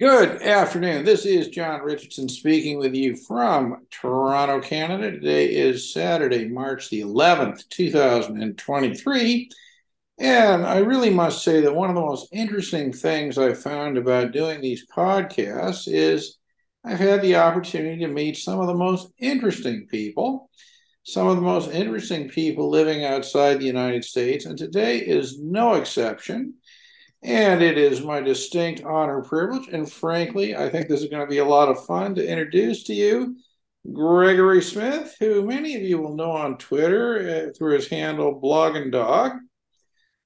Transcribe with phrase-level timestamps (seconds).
[0.00, 1.04] Good afternoon.
[1.04, 5.10] This is John Richardson speaking with you from Toronto, Canada.
[5.10, 9.50] Today is Saturday, March the 11th, 2023.
[10.18, 14.32] And I really must say that one of the most interesting things I found about
[14.32, 16.38] doing these podcasts is
[16.82, 20.48] I've had the opportunity to meet some of the most interesting people,
[21.02, 24.46] some of the most interesting people living outside the United States.
[24.46, 26.54] And today is no exception.
[27.22, 31.30] And it is my distinct honor, privilege, and frankly, I think this is going to
[31.30, 33.36] be a lot of fun to introduce to you
[33.92, 38.90] Gregory Smith, who many of you will know on Twitter uh, through his handle Blogging
[38.90, 39.32] Dog.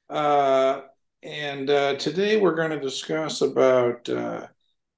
[0.08, 0.82] Uh,
[1.22, 4.46] and uh, today we're going to discuss about uh,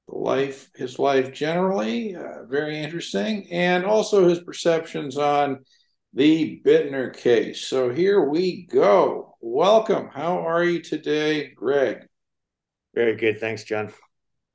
[0.08, 5.64] life, his life generally, uh, very interesting, and also his perceptions on
[6.12, 7.66] the Bittner case.
[7.66, 9.35] So here we go.
[9.48, 10.08] Welcome.
[10.08, 12.08] How are you today, Greg?
[12.96, 13.38] Very good.
[13.38, 13.92] Thanks, John.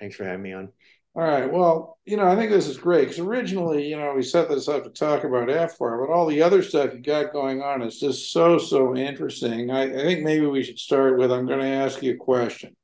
[0.02, 0.68] Thanks for having me on.
[1.16, 1.52] All right.
[1.52, 4.68] Well, you know, I think this is great because originally, you know, we set this
[4.68, 8.02] up to talk about FBAR, but all the other stuff you got going on is
[8.02, 9.72] just so, so interesting.
[9.72, 12.76] I, I think maybe we should start with I'm going to ask you a question.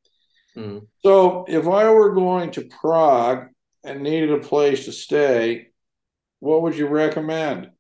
[0.56, 0.86] Mm-hmm.
[1.04, 3.50] So, if I were going to Prague
[3.84, 5.68] and needed a place to stay,
[6.40, 7.72] what would you recommend?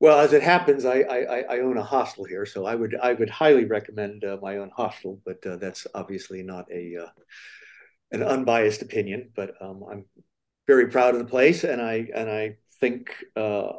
[0.00, 3.14] Well, as it happens, I, I, I own a hostel here, so I would I
[3.14, 7.10] would highly recommend uh, my own hostel, but uh, that's obviously not a uh,
[8.12, 9.30] an unbiased opinion.
[9.34, 10.04] But um, I'm
[10.68, 13.72] very proud of the place, and I and I think uh,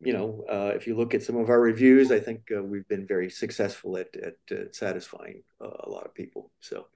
[0.00, 2.88] you know uh, if you look at some of our reviews, I think uh, we've
[2.88, 6.50] been very successful at at satisfying a lot of people.
[6.60, 6.86] So.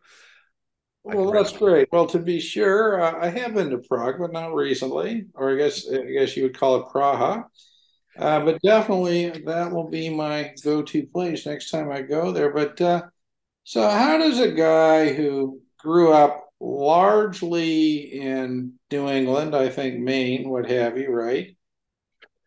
[1.05, 1.89] Well, that's great.
[1.91, 5.91] Well, to be sure, I have been to Prague, but not recently, or I guess
[5.91, 7.45] I guess you would call it Praha.
[8.19, 12.53] Uh, but definitely that will be my go-to place next time I go there.
[12.53, 13.03] But uh,
[13.65, 20.49] so, how does a guy who grew up largely in New England, I think Maine,
[20.49, 21.57] what have you, right?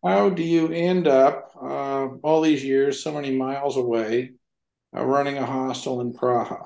[0.03, 4.33] How do you end up uh, all these years, so many miles away,
[4.95, 6.65] uh, running a hostel in Praha?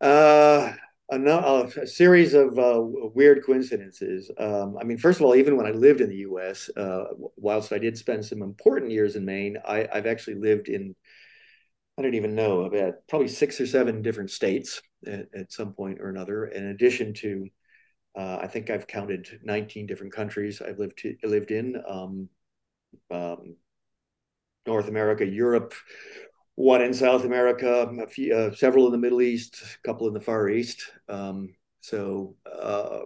[0.00, 0.72] Uh,
[1.10, 2.80] a, a series of uh,
[3.14, 4.30] weird coincidences.
[4.38, 7.04] Um, I mean, first of all, even when I lived in the U.S., uh,
[7.36, 10.94] whilst I did spend some important years in Maine, I, have actually lived in
[11.98, 15.98] I don't even know about probably six or seven different states at, at some point
[16.00, 16.46] or another.
[16.46, 17.48] In addition to,
[18.16, 21.82] uh, I think I've counted 19 different countries I've lived to, lived in.
[21.88, 22.28] Um,
[23.10, 23.56] um,
[24.64, 25.74] North America, Europe,
[26.58, 30.12] one in South America, a few, uh, several in the Middle East, a couple in
[30.12, 30.90] the Far East.
[31.08, 33.02] Um, so uh,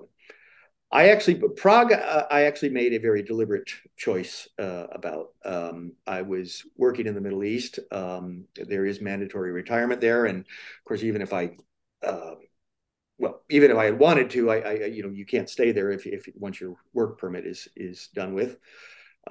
[0.90, 1.92] I actually Prague.
[1.92, 5.34] Uh, I actually made a very deliberate choice uh, about.
[5.44, 7.78] Um, I was working in the Middle East.
[7.90, 11.50] Um, there is mandatory retirement there, and of course, even if I
[12.06, 12.38] um,
[13.18, 15.90] well, even if I had wanted to, I, I, you know, you can't stay there
[15.90, 18.56] if, if once your work permit is is done with.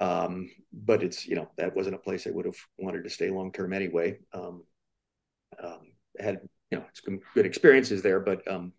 [0.00, 3.30] Um, but it's you know that wasn't a place I would have wanted to stay
[3.30, 4.18] long term anyway.
[4.32, 4.64] Um,
[5.62, 8.72] um, had you know some good experiences there, but um,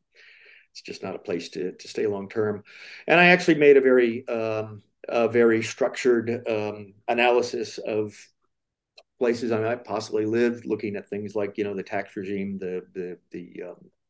[0.72, 2.64] it's just not a place to to stay long term.
[3.08, 8.16] And I actually made a very um, a very structured um, analysis of
[9.20, 12.84] places I might possibly live, looking at things like you know the tax regime, the
[12.94, 13.64] the the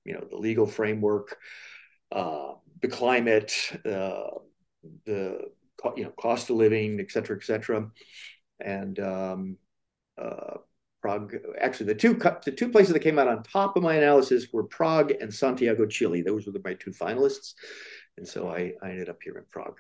[0.05, 1.37] you know the legal framework,
[2.11, 3.53] uh, the climate,
[3.85, 4.29] uh,
[5.05, 5.51] the
[5.95, 7.89] you know, cost of living, et cetera, et cetera.
[8.59, 9.57] And um,
[10.21, 10.57] uh,
[11.01, 14.47] Prague, actually, the two the two places that came out on top of my analysis
[14.53, 16.21] were Prague and Santiago, Chile.
[16.21, 17.55] Those were my two finalists,
[18.17, 19.77] and so I, I ended up here in Prague.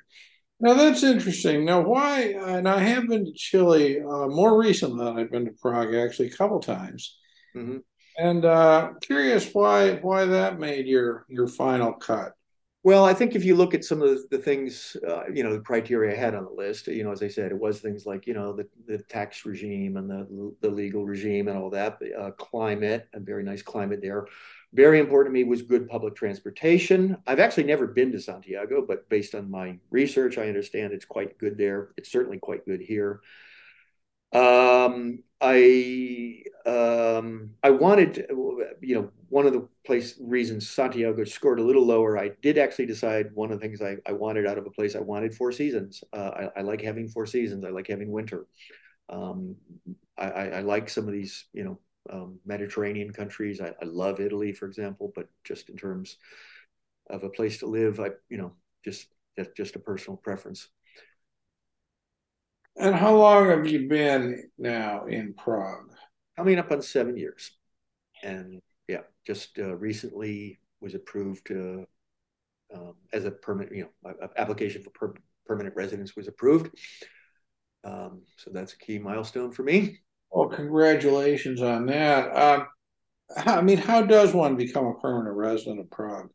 [0.59, 1.65] Now that's interesting.
[1.65, 2.35] Now, why?
[2.37, 6.27] And I have been to Chile uh, more recently than I've been to Prague, actually,
[6.27, 7.17] a couple times.
[7.55, 7.77] Mm-hmm.
[8.17, 12.33] And uh, curious why why that made your your final cut.
[12.83, 15.53] Well, I think if you look at some of the, the things, uh, you know,
[15.53, 18.05] the criteria I had on the list, you know, as I said, it was things
[18.05, 21.97] like, you know, the, the tax regime and the, the legal regime and all that,
[22.19, 24.27] uh, climate, a very nice climate there.
[24.73, 27.15] Very important to me was good public transportation.
[27.25, 31.37] I've actually never been to Santiago, but based on my research, I understand it's quite
[31.37, 31.91] good there.
[31.95, 33.21] It's certainly quite good here.
[34.33, 38.25] Um, I um, I wanted,
[38.83, 42.17] you know, one of the place reasons Santiago scored a little lower.
[42.17, 44.95] I did actually decide one of the things I, I wanted out of a place.
[44.95, 46.03] I wanted four seasons.
[46.13, 47.65] Uh, I, I, like having four seasons.
[47.65, 48.45] I like having winter.
[49.09, 49.55] Um,
[50.17, 53.61] I, I, like some of these, you know, um, Mediterranean countries.
[53.61, 56.17] I, love Italy, for example, but just in terms
[57.09, 58.53] of a place to live, I, you know,
[58.83, 60.67] just that's just a personal preference.
[62.75, 65.91] And how long have you been now in Prague?
[66.37, 67.51] Coming up on seven years.
[68.23, 68.61] And
[69.25, 71.83] just uh, recently was approved uh,
[72.73, 75.13] um, as a permanent, you know, application for per
[75.45, 76.69] permanent residence was approved.
[77.83, 79.99] Um, so that's a key milestone for me.
[80.31, 82.29] Well, congratulations on that.
[82.29, 82.67] Um,
[83.37, 86.29] I mean, how does one become a permanent resident of Prague?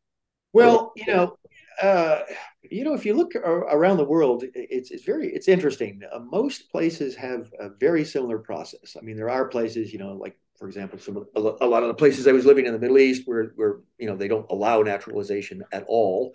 [0.53, 1.37] Well, you know,
[1.83, 2.21] uh,
[2.63, 6.01] you know, if you look around the world, it's it's very it's interesting.
[6.11, 8.97] Uh, most places have a very similar process.
[8.97, 11.95] I mean, there are places, you know, like for example, some a lot of the
[11.95, 14.83] places I was living in the Middle East, where where you know they don't allow
[14.83, 16.35] naturalization at all.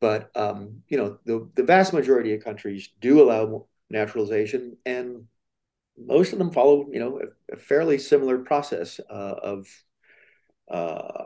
[0.00, 5.24] But um, you know, the the vast majority of countries do allow naturalization, and
[5.98, 9.66] most of them follow you know a, a fairly similar process uh, of
[10.70, 11.24] uh,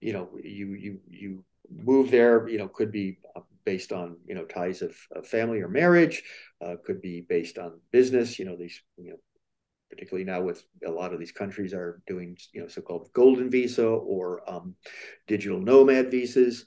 [0.00, 3.18] you know you you you move there you know could be
[3.64, 6.22] based on you know ties of, of family or marriage
[6.64, 9.18] uh, could be based on business you know these you know
[9.90, 13.86] particularly now with a lot of these countries are doing you know so-called golden visa
[13.86, 14.74] or um,
[15.26, 16.66] digital nomad visas.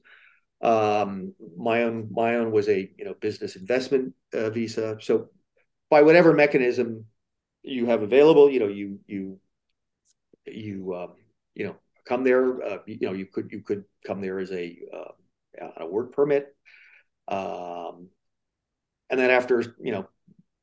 [0.62, 4.98] Um, my own my own was a you know business investment uh, visa.
[5.02, 5.30] So
[5.90, 7.06] by whatever mechanism
[7.64, 9.40] you have available you know you you
[10.46, 11.14] you um,
[11.54, 11.76] you know
[12.06, 15.12] come there uh, you know you could you could come there as a uh,
[15.78, 16.56] a work permit.
[17.28, 18.10] Um,
[19.10, 20.08] and then after you know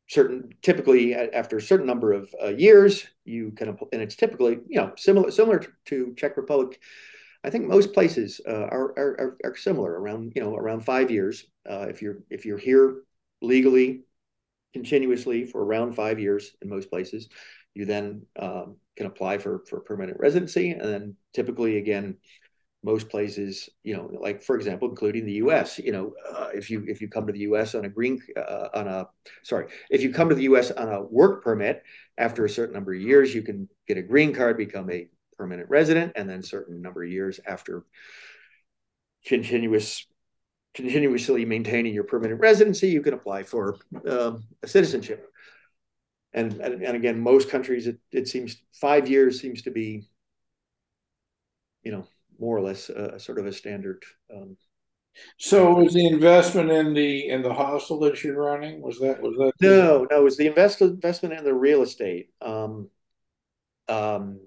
[0.08, 4.81] certain typically after a certain number of uh, years you can and it's typically you
[4.81, 6.81] know similar similar to Czech Republic
[7.44, 11.44] I think most places uh, are, are, are similar around you know around five years.
[11.69, 13.02] Uh, if you're if you're here
[13.40, 14.02] legally
[14.72, 17.28] continuously for around five years in most places
[17.75, 22.16] you then um, can apply for for permanent residency and then typically again
[22.83, 25.79] most places, you know, like for example, including the U.S.
[25.79, 27.75] You know, uh, if you if you come to the U.S.
[27.75, 29.09] on a green uh, on a
[29.43, 30.71] sorry, if you come to the U.S.
[30.71, 31.83] on a work permit,
[32.17, 35.69] after a certain number of years, you can get a green card, become a permanent
[35.69, 37.85] resident, and then certain number of years after
[39.25, 40.07] continuous
[40.75, 43.77] continuously maintaining your permanent residency, you can apply for
[44.09, 45.29] um, a citizenship.
[46.33, 50.07] And, and, and again, most countries, it, it seems five years seems to be,
[51.83, 52.07] you know,
[52.38, 54.02] more or less a, sort of a standard.
[54.35, 54.56] Um,
[55.37, 58.81] so was the investment in the in the hostel that you're running?
[58.81, 59.52] Was that was that?
[59.61, 62.31] No, no, it was the invest, investment in the real estate.
[62.40, 62.88] Um,
[63.88, 64.40] um,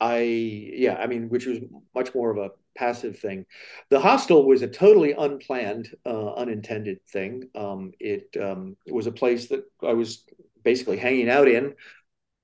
[0.00, 1.58] I yeah, I mean, which was
[1.94, 3.46] much more of a passive thing.
[3.90, 7.48] The hostel was a totally unplanned, uh, unintended thing.
[7.54, 10.24] Um, it, um, it was a place that I was
[10.62, 11.74] basically hanging out in.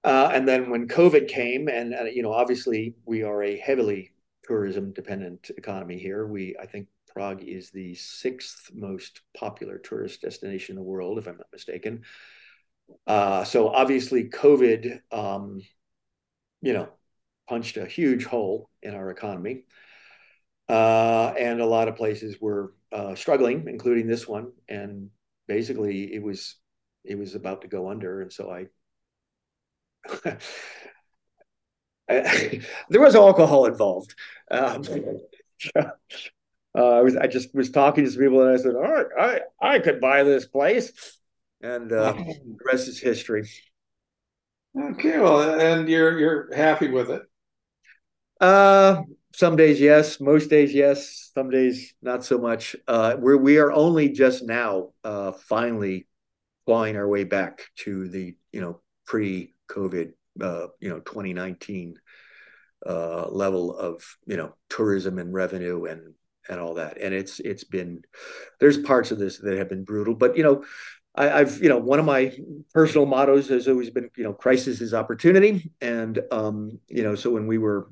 [0.02, 4.12] Uh, and then when COVID came, and, and you know, obviously we are a heavily
[4.44, 6.26] tourism dependent economy here.
[6.26, 11.26] We, I think Prague is the sixth most popular tourist destination in the world, if
[11.26, 12.02] I'm not mistaken.
[13.06, 15.60] Uh, so obviously, COVID, um,
[16.62, 16.88] you know,
[17.48, 19.64] punched a huge hole in our economy.
[20.68, 24.52] Uh, and a lot of places were uh, struggling, including this one.
[24.68, 25.10] And
[25.48, 26.56] basically, it was
[27.04, 28.22] it was about to go under.
[28.22, 28.66] And so I
[32.88, 34.14] there was alcohol involved.
[34.50, 34.82] Um,
[35.76, 35.90] uh,
[36.74, 39.40] I was I just was talking to some people and I said, "All right, I
[39.60, 41.18] I could buy this place,"
[41.60, 43.48] and uh, the rest is history.
[44.78, 47.22] Okay, well, and you're you're happy with it?
[48.40, 49.02] Uh,
[49.32, 52.74] some days yes, most days yes, some days not so much.
[52.88, 56.06] Uh, we are only just now uh, finally
[56.66, 60.12] clawing our way back to the you know pre-COVID
[60.42, 61.96] uh, you know 2019
[62.86, 66.14] uh, level of you know tourism and revenue and
[66.48, 66.98] and all that.
[67.00, 68.02] And it's it's been
[68.58, 70.64] there's parts of this that have been brutal, but you know.
[71.12, 72.32] I, have you know one of my
[72.72, 77.32] personal mottos has always been you know crisis is opportunity, and um, you know so
[77.32, 77.90] when we were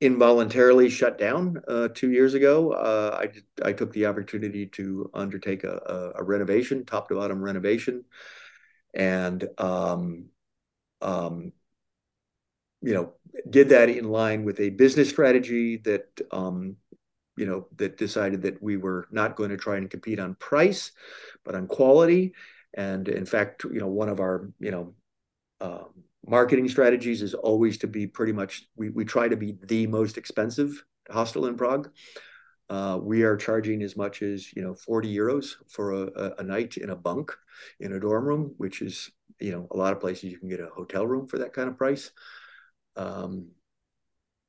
[0.00, 5.64] involuntarily shut down uh, two years ago, uh, I I took the opportunity to undertake
[5.64, 8.04] a, a, a renovation, top to bottom renovation,
[8.92, 10.26] and um,
[11.00, 11.52] um,
[12.84, 13.12] you know,
[13.48, 16.76] did that in line with a business strategy that, um,
[17.36, 20.92] you know, that decided that we were not going to try and compete on price,
[21.44, 22.34] but on quality.
[22.74, 24.94] And in fact, you know, one of our, you know,
[25.60, 29.86] um, marketing strategies is always to be pretty much, we, we try to be the
[29.86, 31.90] most expensive hostel in Prague.
[32.70, 36.78] Uh, we are charging as much as you know 40 euros for a, a, night
[36.78, 37.30] in a bunk
[37.78, 40.60] in a dorm room, which is you know a lot of places you can get
[40.60, 42.10] a hotel room for that kind of price.
[42.96, 43.48] Um,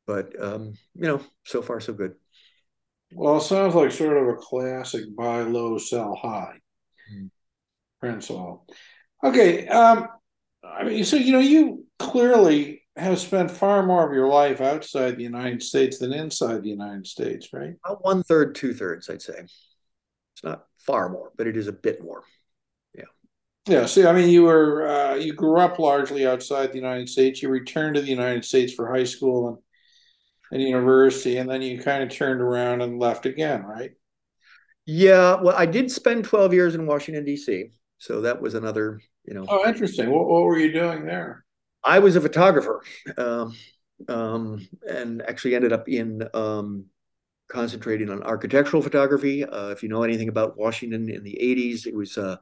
[0.07, 2.15] but um, you know, so far so good.
[3.11, 6.59] Well, it sounds like sort of a classic buy low, sell high
[7.13, 7.29] mm.
[7.99, 8.67] principle.
[9.23, 10.07] Okay, um,
[10.63, 15.17] I mean, so you know, you clearly have spent far more of your life outside
[15.17, 17.75] the United States than inside the United States, right?
[17.83, 19.39] About one third, two thirds, I'd say.
[19.39, 22.23] It's not far more, but it is a bit more.
[23.67, 23.85] Yeah.
[23.85, 27.41] See, I mean, you were uh, you grew up largely outside the United States.
[27.41, 29.57] You returned to the United States for high school and
[30.51, 33.91] and university, and then you kind of turned around and left again, right?
[34.85, 35.41] Yeah.
[35.41, 39.45] Well, I did spend twelve years in Washington D.C., so that was another, you know.
[39.47, 40.11] Oh, interesting.
[40.11, 41.43] What what were you doing there?
[41.83, 42.83] I was a photographer,
[43.17, 43.55] um,
[44.07, 46.85] um, and actually ended up in um,
[47.47, 49.43] concentrating on architectural photography.
[49.43, 52.37] Uh, if you know anything about Washington in the '80s, it was uh,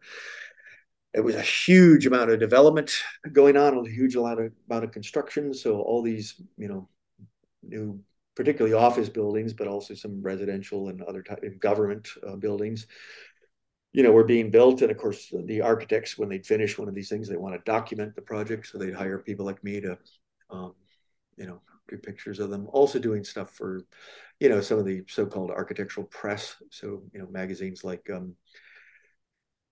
[1.14, 2.92] it was a huge amount of development
[3.32, 5.54] going on, a huge amount of amount of construction.
[5.54, 6.90] So all these, you know,
[7.62, 8.00] new,
[8.36, 12.88] particularly office buildings, but also some residential and other type of government uh, buildings
[13.94, 14.82] you know, were being built.
[14.82, 17.72] And of course, the architects, when they'd finish one of these things, they want to
[17.72, 18.68] document the project.
[18.68, 19.98] So they'd hire people like me to,
[20.50, 20.74] um,
[21.38, 22.68] you know, do pictures of them.
[22.74, 23.86] Also doing stuff for,
[24.40, 26.56] you know, some of the so-called architectural press.
[26.72, 28.36] So, you know, magazines like, um,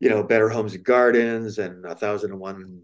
[0.02, 2.82] you know, Better Homes and Gardens and A Thousand and One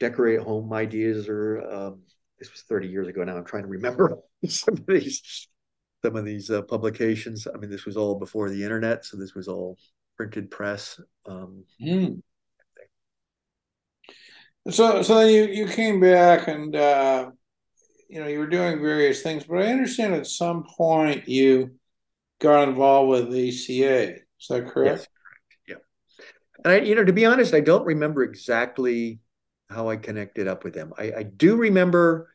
[0.00, 2.00] Decorate Home Ideas or, um,
[2.38, 3.36] this was 30 years ago now.
[3.36, 4.18] I'm trying to remember
[4.48, 5.48] some of these
[6.04, 7.46] some of these uh, publications.
[7.46, 9.78] I mean, this was all before the internet, so this was all
[10.16, 11.00] printed press.
[11.24, 12.20] Um, mm.
[14.68, 17.30] So, so then you you came back and uh,
[18.08, 21.76] you know you were doing various things, but I understand at some point you
[22.40, 24.14] got involved with ACA.
[24.16, 24.98] Is that correct?
[24.98, 25.06] Yes.
[26.64, 29.20] And I, you know, to be honest, I don't remember exactly
[29.68, 30.92] how I connected up with them.
[30.98, 32.28] I, I do remember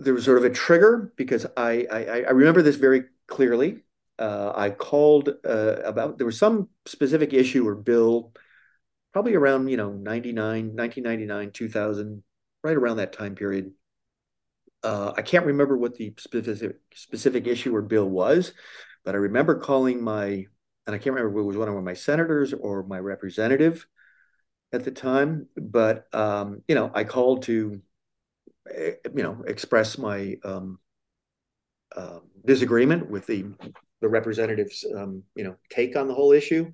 [0.00, 3.82] there was sort of a trigger because I, I, I remember this very clearly
[4.18, 8.32] uh, I called uh, about there was some specific issue or bill,
[9.12, 12.22] probably around you know 99, 1999, 2000,
[12.64, 13.72] right around that time period.
[14.82, 18.52] Uh, I can't remember what the specific specific issue or bill was,
[19.04, 20.46] but I remember calling my
[20.88, 23.86] and I can't remember if it was one of my senators or my representative
[24.72, 27.82] at the time, but um, you know I called to
[28.74, 30.78] eh, you know express my um,
[31.94, 33.44] uh, disagreement with the
[34.00, 36.72] the representatives, um, you know, take on the whole issue.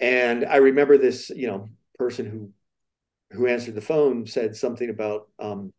[0.00, 1.68] And I remember this, you know,
[1.98, 2.52] person who
[3.36, 5.74] who answered the phone said something about, um,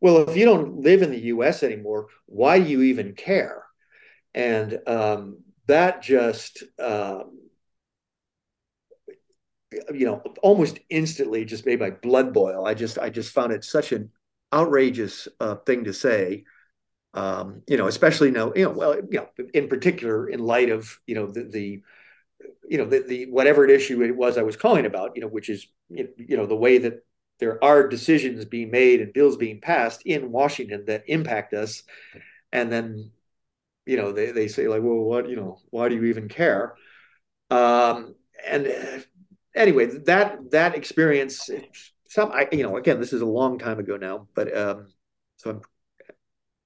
[0.00, 1.62] well, if you don't live in the U.S.
[1.62, 3.64] anymore, why do you even care?
[4.34, 7.38] And um, that just, um,
[9.92, 12.66] you know, almost instantly just made my blood boil.
[12.66, 14.10] I just, I just found it such an
[14.52, 16.44] outrageous uh, thing to say
[17.16, 21.00] um, you know, especially now, you know, well, you know, in particular, in light of
[21.06, 21.82] you know the, the
[22.68, 25.48] you know the, the whatever issue it was I was calling about, you know, which
[25.48, 27.04] is you know the way that
[27.40, 31.82] there are decisions being made and bills being passed in Washington that impact us,
[32.52, 33.10] and then
[33.86, 36.74] you know they they say like, well, what you know, why do you even care?
[37.50, 38.14] Um,
[38.46, 38.98] and uh,
[39.54, 41.48] anyway, that that experience,
[42.08, 44.88] some I you know, again, this is a long time ago now, but um,
[45.36, 45.62] so I'm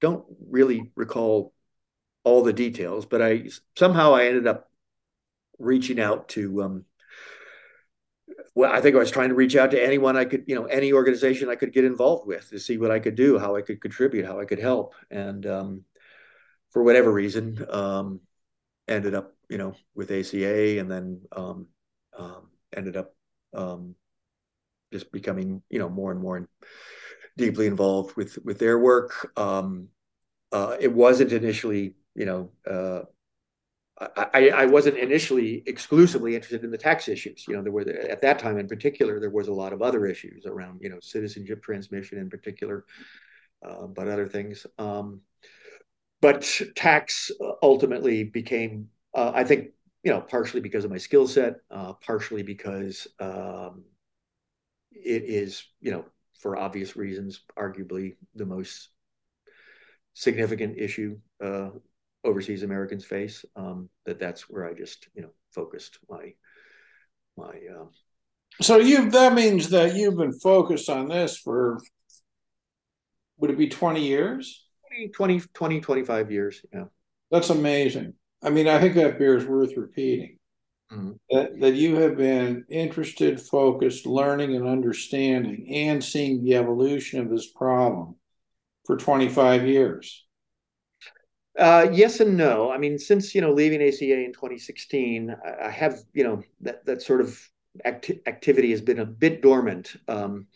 [0.01, 1.53] don't really recall
[2.25, 4.71] all the details, but I somehow I ended up
[5.59, 6.85] reaching out to um,
[8.55, 10.65] well, I think I was trying to reach out to anyone I could, you know,
[10.65, 13.63] any organization I could get involved with to see what I could do, how I
[13.63, 14.95] could contribute, how I could help.
[15.11, 15.85] And um,
[16.71, 18.21] for whatever reason, um,
[18.89, 21.67] ended up, you know, with ACA and then um,
[22.17, 23.15] um, ended up
[23.55, 23.95] um,
[24.93, 26.49] just becoming, you know, more and more
[27.37, 29.33] deeply involved with with their work.
[29.37, 29.89] Um,
[30.53, 33.03] uh, it wasn't initially, you know, uh,
[34.17, 37.45] I, I wasn't initially exclusively interested in the tax issues.
[37.47, 40.07] You know, there were at that time in particular there was a lot of other
[40.07, 42.87] issues around, you know, citizenship transmission in particular,
[43.63, 44.67] uh, but other things.
[44.79, 45.21] Um,
[46.21, 47.31] but tax
[47.63, 49.69] ultimately became, uh, I think,
[50.03, 53.85] you know, partially because of my skill set, uh, partially because um,
[54.93, 56.05] it is, you know,
[56.39, 58.89] for obvious reasons, arguably the most
[60.15, 61.71] significant issue uh,
[62.25, 63.45] overseas Americans face.
[63.57, 66.35] Um, that that's where I just you know focused my
[67.37, 67.49] my.
[67.49, 67.87] Uh,
[68.61, 71.79] so you that means that you've been focused on this for
[73.39, 74.67] would it be 20 years
[75.09, 76.85] 20 20 25 years yeah
[77.31, 80.37] that's amazing i mean i think that bears worth repeating
[80.93, 81.13] Mm-hmm.
[81.31, 87.31] That, that you have been interested, focused, learning and understanding, and seeing the evolution of
[87.31, 88.17] this problem
[88.85, 90.25] for 25 years.
[91.57, 92.73] Uh, yes and no.
[92.73, 97.03] I mean, since you know leaving ACA in 2016, I have you know that that
[97.03, 97.39] sort of
[97.85, 99.95] acti- activity has been a bit dormant.
[100.09, 100.47] Um,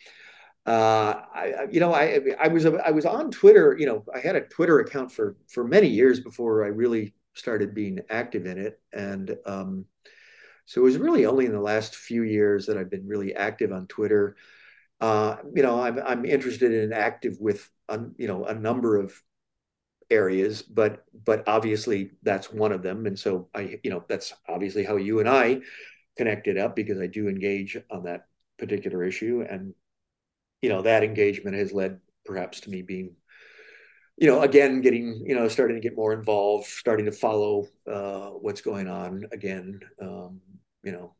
[0.66, 3.76] Uh, I, you know, I, I was, I was on Twitter.
[3.78, 7.74] You know, I had a Twitter account for for many years before I really started
[7.74, 9.84] being active in it, and um,
[10.66, 13.72] so it was really only in the last few years that I've been really active
[13.72, 14.36] on Twitter.
[15.00, 19.14] Uh, you know, I'm I'm interested in active with, um, you know, a number of
[20.10, 24.84] areas, but but obviously that's one of them, and so I, you know, that's obviously
[24.84, 25.60] how you and I
[26.16, 28.26] connected up because I do engage on that
[28.58, 29.74] particular issue, and
[30.64, 33.14] you know that engagement has led perhaps to me being
[34.16, 38.28] you know again getting you know starting to get more involved starting to follow uh,
[38.30, 40.40] what's going on again um,
[40.82, 41.14] you know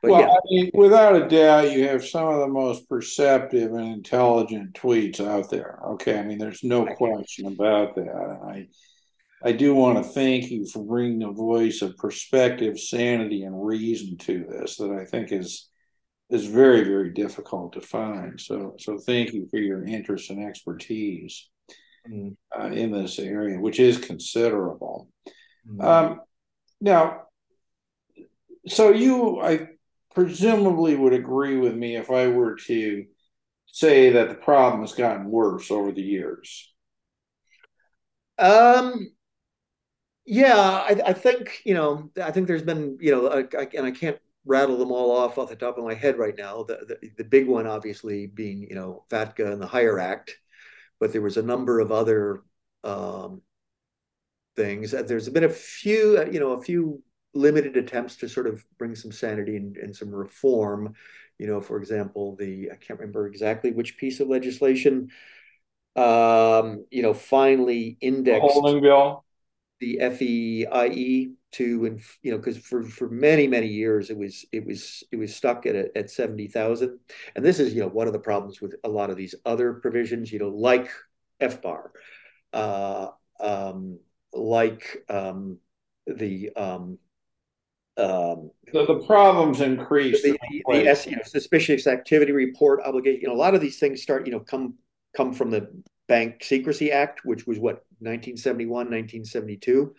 [0.00, 0.28] but well, yeah.
[0.28, 5.26] I mean, without a doubt, you have some of the most perceptive and intelligent tweets
[5.26, 5.80] out there.
[5.92, 8.38] Okay, I mean, there's no question about that.
[8.44, 8.68] I,
[9.42, 14.18] I do want to thank you for bringing the voice of perspective, sanity, and reason
[14.18, 14.76] to this.
[14.76, 15.69] That I think is
[16.30, 18.40] is very very difficult to find.
[18.40, 21.48] So so thank you for your interest and expertise
[22.08, 22.36] mm.
[22.58, 25.08] uh, in this area, which is considerable.
[25.68, 25.84] Mm.
[25.84, 26.20] Um,
[26.80, 27.22] now,
[28.68, 29.68] so you I
[30.14, 33.04] presumably would agree with me if I were to
[33.66, 36.72] say that the problem has gotten worse over the years.
[38.38, 39.12] Um.
[40.26, 42.10] Yeah, I, I think you know.
[42.22, 45.38] I think there's been you know, I, I, and I can't rattle them all off
[45.38, 46.62] off the top of my head right now.
[46.62, 50.36] The, the, the big one, obviously, being you know FATCA and the Hire Act,
[50.98, 52.42] but there was a number of other
[52.84, 53.42] um,
[54.56, 54.92] things.
[54.92, 57.02] There's been a few, you know, a few
[57.34, 60.94] limited attempts to sort of bring some sanity and, and some reform.
[61.38, 65.10] You know, for example, the I can't remember exactly which piece of legislation.
[65.96, 68.54] Um, you know, finally indexed
[69.80, 74.64] the FEIE to and you know because for for many many years it was it
[74.64, 76.98] was it was stuck at a, at 70,000
[77.34, 79.74] and this is you know one of the problems with a lot of these other
[79.74, 80.88] provisions you know like
[81.40, 81.88] FBAR
[82.52, 83.08] uh,
[83.40, 83.98] um,
[84.32, 85.58] like um,
[86.06, 86.98] the um,
[87.96, 90.22] um, so the problems increase.
[90.22, 93.60] The, the, the, the you know, suspicious activity report obligation you know a lot of
[93.60, 94.74] these things start you know come
[95.16, 95.68] come from the
[96.06, 99.94] Bank Secrecy Act which was what 1971 1972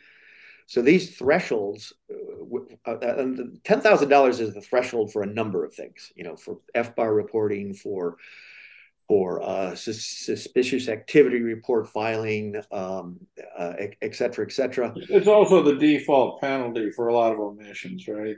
[0.71, 1.91] so these thresholds,
[2.87, 3.27] uh, uh
[3.65, 6.13] ten thousand dollars is the threshold for a number of things.
[6.15, 8.15] You know, for FBAR reporting, for
[9.05, 13.19] for uh, suspicious activity report filing, um,
[13.59, 14.93] uh, et cetera, et cetera.
[14.95, 18.37] It's also the default penalty for a lot of omissions, right?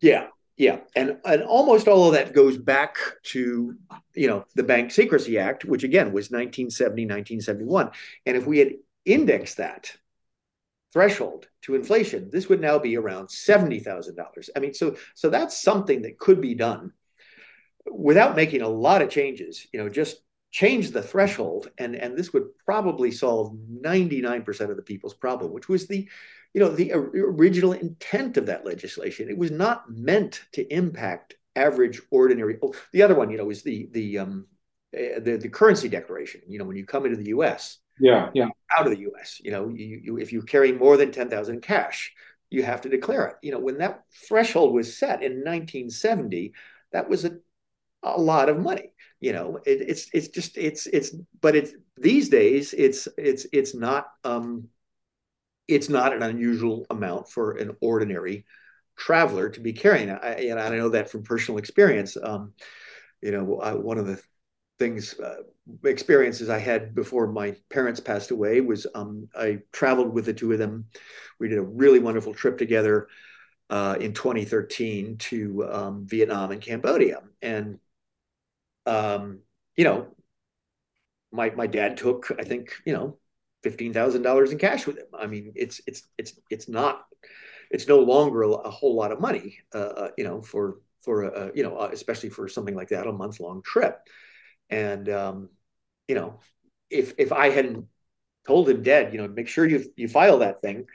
[0.00, 2.94] Yeah, yeah, and and almost all of that goes back
[3.32, 3.74] to
[4.14, 7.90] you know the Bank Secrecy Act, which again was 1970, 1971,
[8.24, 9.96] and if we had indexed that
[10.92, 14.50] threshold to inflation, this would now be around $70,000.
[14.54, 16.92] I mean, so so that's something that could be done
[17.90, 22.32] without making a lot of changes, you know, just change the threshold and and this
[22.32, 26.08] would probably solve 99% of the people's problem, which was the
[26.54, 29.30] you know, the original intent of that legislation.
[29.30, 33.62] It was not meant to impact average ordinary oh, the other one, you know, is
[33.62, 34.46] the the um
[34.94, 36.42] eh, the, the currency declaration.
[36.46, 38.48] You know, when you come into the US, yeah, yeah.
[38.76, 41.62] Out of the U.S., you know, you, you if you carry more than ten thousand
[41.62, 42.12] cash,
[42.50, 43.36] you have to declare it.
[43.42, 46.52] You know, when that threshold was set in 1970,
[46.92, 47.38] that was a
[48.02, 48.92] a lot of money.
[49.20, 53.74] You know, it, it's it's just it's it's but it's these days it's it's it's
[53.74, 54.68] not um
[55.68, 58.44] it's not an unusual amount for an ordinary
[58.96, 60.10] traveler to be carrying.
[60.10, 62.16] I, and I know that from personal experience.
[62.20, 62.52] Um,
[63.20, 64.20] you know, I, one of the
[64.82, 65.42] things uh,
[65.84, 70.50] experiences I had before my parents passed away was um, I traveled with the two
[70.52, 70.86] of them.
[71.38, 73.06] We did a really wonderful trip together
[73.70, 77.78] uh, in 2013 to um, Vietnam and Cambodia, and
[78.86, 79.38] um,
[79.76, 80.08] you know,
[81.30, 83.18] my my dad took I think you know
[83.62, 85.06] fifteen thousand dollars in cash with him.
[85.16, 87.04] I mean, it's it's it's it's not
[87.70, 91.24] it's no longer a, a whole lot of money, uh, uh you know, for for
[91.24, 94.00] a, you know, uh, especially for something like that, a month long trip.
[94.72, 95.50] And um,
[96.08, 96.40] you know,
[96.90, 97.86] if if I hadn't
[98.46, 100.86] told him dead, you know, make sure you you file that thing,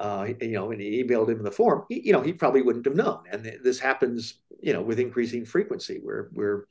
[0.00, 2.84] uh, you know, and he emailed him the form, he, you know, he probably wouldn't
[2.86, 3.24] have known.
[3.30, 6.66] And this happens, you know, with increasing frequency, where where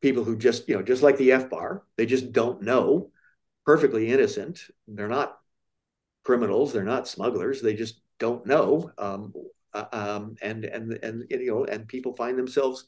[0.00, 3.10] people who just, you know, just like the FBAR, they just don't know,
[3.66, 4.60] perfectly innocent.
[4.86, 5.38] They're not
[6.24, 8.92] criminals, they're not smugglers, they just don't know.
[8.98, 9.34] Um,
[9.74, 12.84] uh, um, and and and you know, and people find themselves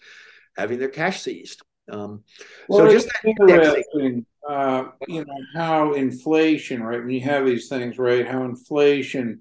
[0.56, 1.62] having their cash seized.
[1.90, 2.24] Um,
[2.68, 7.00] well, so just interesting, uh, you know, how inflation, right?
[7.00, 8.26] When you have these things, right?
[8.26, 9.40] How inflation,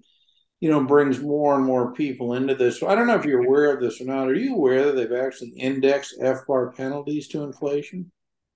[0.59, 2.79] you know, brings more and more people into this.
[2.79, 4.27] So I don't know if you're aware of this or not.
[4.27, 8.11] Are you aware that they've actually indexed FBAR penalties to inflation?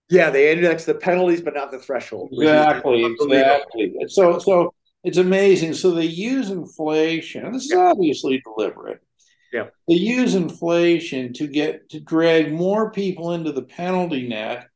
[0.10, 2.30] Yeah, they index the penalties, but not the threshold.
[2.34, 3.96] Exactly, exactly.
[4.08, 5.74] So, so it's amazing.
[5.74, 7.52] So they use inflation.
[7.52, 9.02] This is obviously deliberate.
[9.54, 9.68] Yeah.
[9.88, 14.68] They use inflation to get to drag more people into the penalty net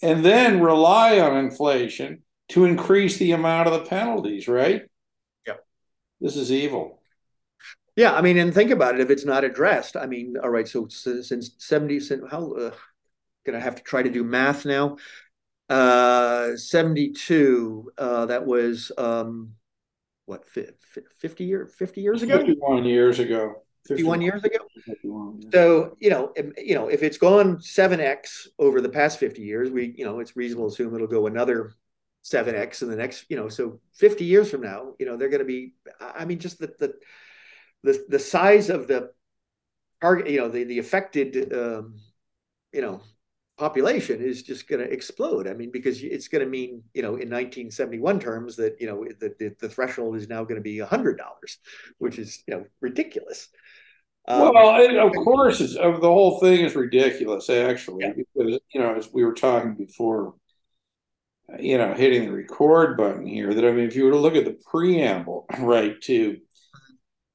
[0.00, 4.82] and then rely on inflation to increase the amount of the penalties, right?
[5.46, 5.54] Yeah.
[6.20, 7.02] This is evil.
[7.96, 9.00] Yeah, I mean, and think about it.
[9.00, 10.66] If it's not addressed, I mean, all right.
[10.66, 12.70] So since seventy, since how uh,
[13.44, 14.96] gonna have to try to do math now.
[15.68, 17.92] Uh, seventy-two.
[17.98, 19.54] Uh, that was um,
[20.26, 22.38] what, fifty year, fifty years ago?
[22.38, 23.64] Fifty-one years ago.
[23.86, 24.58] 51 years ago.
[24.84, 25.48] 51, yeah.
[25.52, 29.70] So, you know, if, you know, if it's gone 7x over the past 50 years,
[29.70, 31.72] we, you know, it's reasonable to assume it'll go another
[32.24, 35.40] 7x in the next, you know, so 50 years from now, you know, they're going
[35.40, 36.94] to be, I mean, just the, the,
[37.82, 39.10] the, the size of the
[40.00, 41.96] target, you know, the, the affected, um,
[42.72, 43.00] you know,
[43.60, 45.46] population is just going to explode.
[45.46, 49.04] I mean, because it's going to mean, you know, in 1971 terms that, you know,
[49.20, 51.16] the, the, the threshold is now going to be $100,
[51.98, 53.48] which is, you know, ridiculous.
[54.30, 58.12] Um, well, of course, it's, the whole thing is ridiculous, actually, yeah.
[58.12, 60.34] because you know, as we were talking before,
[61.58, 63.52] you know, hitting the record button here.
[63.52, 66.38] That I mean, if you were to look at the preamble, right, to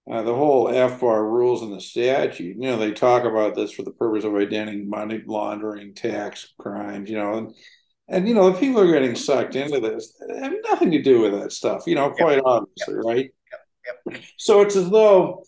[0.10, 3.84] uh, the whole FBAR rules in the statute, you know, they talk about this for
[3.84, 7.56] the purpose of identifying money laundering, tax crimes, you know, and
[8.08, 11.34] and you know, the people are getting sucked into this have nothing to do with
[11.34, 12.44] that stuff, you know, quite yep.
[12.46, 13.04] obviously, yep.
[13.04, 13.34] right?
[14.08, 14.24] Yep.
[14.38, 15.44] So it's as though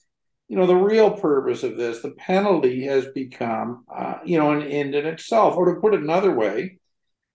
[0.48, 4.64] you know, the real purpose of this, the penalty has become, uh, you know, an
[4.64, 5.56] end in itself.
[5.56, 6.80] Or to put it another way,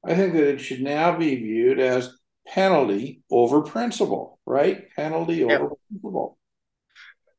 [0.04, 4.90] I think that it should now be viewed as penalty over principle, right?
[4.96, 5.58] Penalty yeah.
[5.58, 6.38] over principle.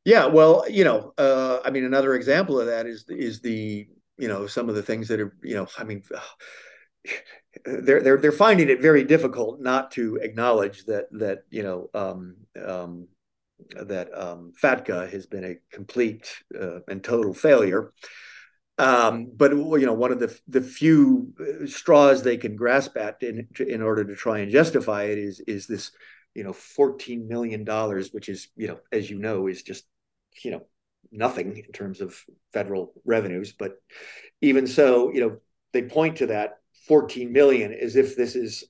[0.05, 4.27] Yeah, well, you know, uh, I mean, another example of that is is the, you
[4.27, 6.03] know, some of the things that are, you know, I mean,
[7.65, 12.35] they're they're they're finding it very difficult not to acknowledge that that you know um,
[12.65, 13.07] um,
[13.85, 17.93] that um, FATCA has been a complete uh, and total failure.
[18.77, 23.21] Um, but you know, one of the the few uh, straws they can grasp at
[23.21, 25.91] in in order to try and justify it is is this
[26.33, 29.85] you know fourteen million dollars, which is you know as you know is just
[30.43, 30.65] you know
[31.11, 32.19] nothing in terms of
[32.51, 33.53] federal revenues.
[33.53, 33.79] But
[34.41, 35.37] even so, you know
[35.73, 38.63] they point to that 14 million as if this is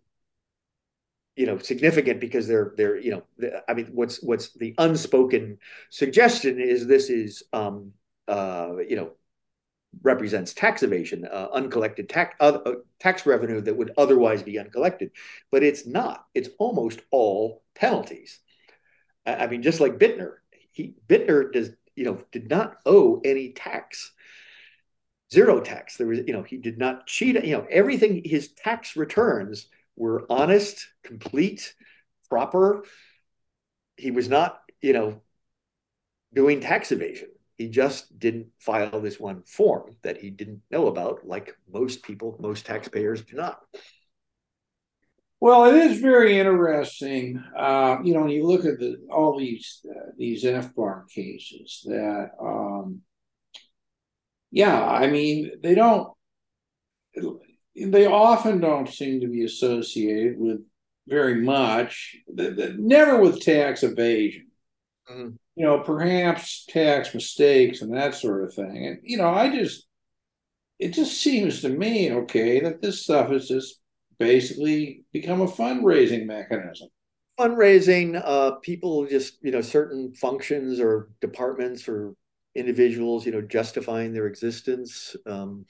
[1.36, 5.58] you know significant because they're they're you know i mean what's what's the unspoken
[5.90, 7.92] suggestion is this is um
[8.28, 9.12] uh you know
[10.02, 12.58] represents tax evasion uh, uncollected tax uh,
[13.00, 15.12] tax revenue that would otherwise be uncollected.
[15.52, 16.26] But it's not.
[16.34, 18.40] It's almost all penalties.
[19.26, 20.36] I, I mean just like bittner
[20.72, 24.12] he bittner does you know did not owe any tax
[25.32, 25.98] zero tax.
[25.98, 30.26] There was you know he did not cheat you know everything his tax returns were
[30.30, 31.74] honest, complete,
[32.30, 32.84] proper.
[33.98, 35.22] He was not, you know,
[36.34, 37.30] doing tax evasion.
[37.58, 42.36] He just didn't file this one form that he didn't know about, like most people,
[42.40, 43.60] most taxpayers do not.
[45.40, 47.44] Well, it is very interesting.
[47.56, 52.30] Uh, you know, when you look at the, all these uh, these FBAR cases, that
[52.42, 53.02] um,
[54.52, 56.14] yeah, I mean, they don't
[57.76, 60.64] they often don't seem to be associated with
[61.08, 64.48] very much, never with tax evasion.
[65.10, 65.36] Mm-hmm.
[65.56, 68.88] You know, perhaps tax mistakes and that sort of thing.
[68.88, 69.86] And, you know, I just,
[70.80, 73.80] it just seems to me, okay, that this stuff has just
[74.18, 76.90] basically become a fundraising mechanism.
[77.40, 82.16] Fundraising, uh, people just, you know, certain functions or departments or
[82.56, 85.16] individuals, you know, justifying their existence.
[85.26, 85.66] Um,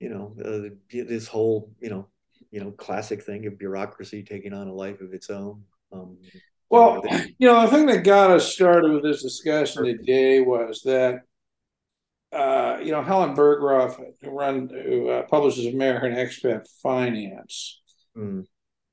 [0.00, 2.06] you know uh, this whole you know
[2.50, 6.16] you know classic thing of bureaucracy taking on a life of its own um,
[6.70, 7.02] well
[7.38, 11.20] you know the thing that got us started with this discussion today was that
[12.32, 17.80] uh, you know Helen Burggraf who run who uh, publishes american expat finance
[18.16, 18.44] mm.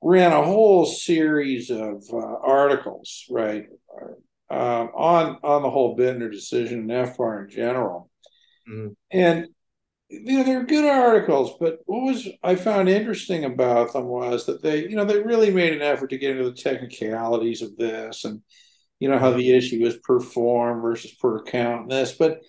[0.02, 3.66] ran a whole series of uh, articles right
[4.50, 8.10] uh, on on the whole bittner decision and fbar in general
[8.68, 8.94] mm.
[9.10, 9.46] and
[10.08, 14.62] you know they're good articles but what was i found interesting about them was that
[14.62, 18.24] they you know they really made an effort to get into the technicalities of this
[18.24, 18.40] and
[19.00, 22.12] you know how the issue is per form versus per account and this.
[22.12, 22.40] But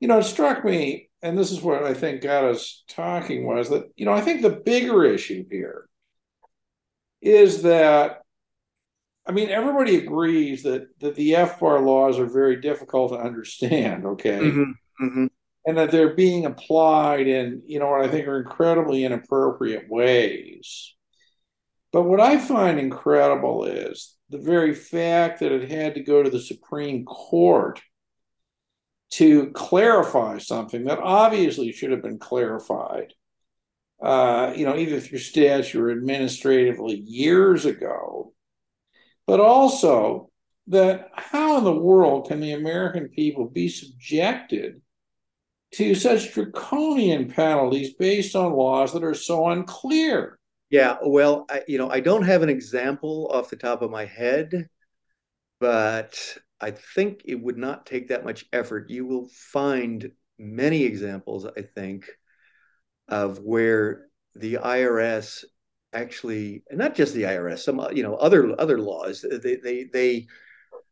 [0.00, 3.70] you know it struck me and this is what i think got us talking was
[3.70, 5.88] that you know i think the bigger issue here
[7.20, 8.22] is that
[9.26, 14.40] i mean everybody agrees that that the FBAR laws are very difficult to understand okay?
[14.40, 15.04] Mm-hmm.
[15.04, 15.26] Mm-hmm
[15.64, 20.94] and that they're being applied in, you know, what I think are incredibly inappropriate ways.
[21.92, 26.30] But what I find incredible is the very fact that it had to go to
[26.30, 27.80] the Supreme Court
[29.12, 33.12] to clarify something that obviously should have been clarified,
[34.02, 38.32] uh, you know, either through statute or administratively years ago,
[39.26, 40.30] but also
[40.68, 44.81] that how in the world can the American people be subjected
[45.74, 50.38] to such draconian penalties based on laws that are so unclear?
[50.70, 54.06] Yeah, well, I, you know, I don't have an example off the top of my
[54.06, 54.68] head,
[55.60, 56.18] but
[56.60, 58.88] I think it would not take that much effort.
[58.88, 62.06] You will find many examples, I think,
[63.08, 65.44] of where the IRS
[65.92, 70.26] actually, and not just the IRS, some you know other other laws, they they they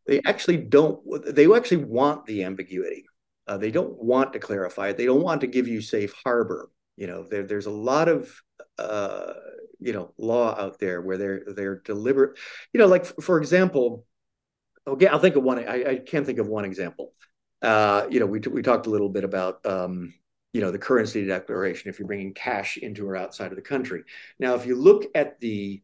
[0.06, 1.00] they actually don't.
[1.34, 3.04] They actually want the ambiguity.
[3.50, 4.96] Uh, they don't want to clarify it.
[4.96, 6.70] They don't want to give you safe harbor.
[6.96, 8.32] You know, there, there's a lot of
[8.78, 9.32] uh,
[9.80, 12.38] you know law out there where they're they're deliberate
[12.72, 14.04] you know like for example
[14.86, 17.14] okay i'll think of one i, I can't think of one example
[17.62, 20.14] uh, you know we, we talked a little bit about um,
[20.52, 24.02] you know the currency declaration if you're bringing cash into or outside of the country
[24.38, 25.82] now if you look at the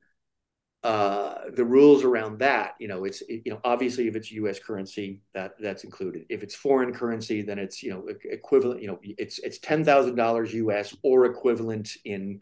[0.86, 4.60] uh, the rules around that, you know, it's you know obviously if it's U.S.
[4.60, 6.26] currency, that that's included.
[6.28, 8.82] If it's foreign currency, then it's you know equivalent.
[8.82, 10.94] You know, it's it's ten thousand dollars U.S.
[11.02, 12.40] or equivalent in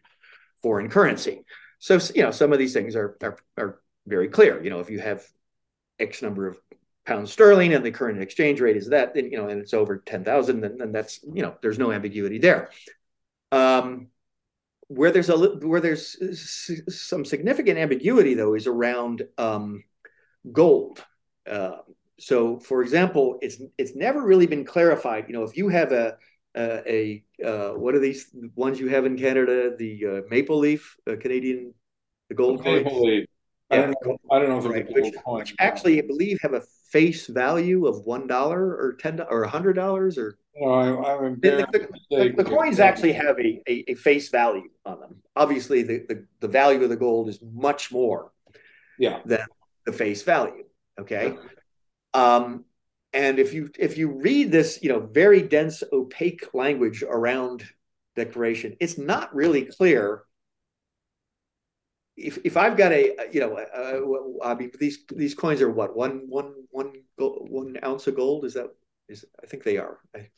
[0.63, 1.47] foreign currency.
[1.79, 4.63] So you know, some of these things are are, are very clear.
[4.63, 5.25] You know, if you have
[5.99, 6.59] X number of
[7.07, 10.03] pounds sterling and the current exchange rate is that, then you know, and it's over
[10.05, 12.69] ten thousand, then, then that's you know, there's no ambiguity there.
[13.53, 14.09] Um,
[14.89, 16.17] where there's a where there's
[16.89, 19.85] some significant ambiguity though is around um,
[20.53, 21.05] gold.
[21.49, 21.79] Uh,
[22.19, 25.25] so, for example, it's it's never really been clarified.
[25.29, 26.17] You know, if you have a
[26.55, 29.75] uh, a uh, what are these ones you have in Canada?
[29.77, 31.75] The uh, maple leaf, uh, Canadian,
[32.29, 33.27] the gold the maple leaf.
[33.71, 34.19] I don't know.
[34.31, 34.87] I don't know if right.
[34.93, 39.43] which, which actually, I believe, have a face value of one dollar or ten or
[39.43, 40.39] a hundred dollars or.
[40.57, 44.69] No, I, am the, the, the, the, coins actually have a, a, a, face value
[44.87, 45.17] on them.
[45.35, 48.31] Obviously, the, the, the value of the gold is much more
[48.99, 49.21] yeah.
[49.25, 49.41] than
[49.85, 50.65] the face value.
[51.01, 51.37] Okay.
[52.13, 52.65] Um,
[53.13, 57.65] and if you if you read this, you know, very dense, opaque language around
[58.17, 60.25] declaration, it's not really clear.
[62.17, 65.97] If if I've got a you know, uh, I mean, these these coins are what
[65.97, 68.69] one one one one ounce of gold is that
[69.09, 69.99] is I think they are.
[70.15, 70.29] I,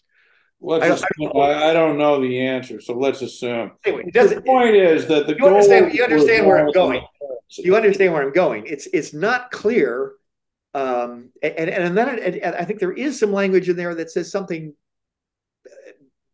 [0.60, 3.72] Let's I, assume, I, I, don't know the answer, so let's assume.
[3.84, 7.04] Anyway, the point is that the you understand, you understand where I'm going.
[7.50, 8.66] You understand where I'm going.
[8.66, 10.14] It's it's not clear
[10.76, 14.10] um, and, and then and, and I think there is some language in there that
[14.10, 14.74] says something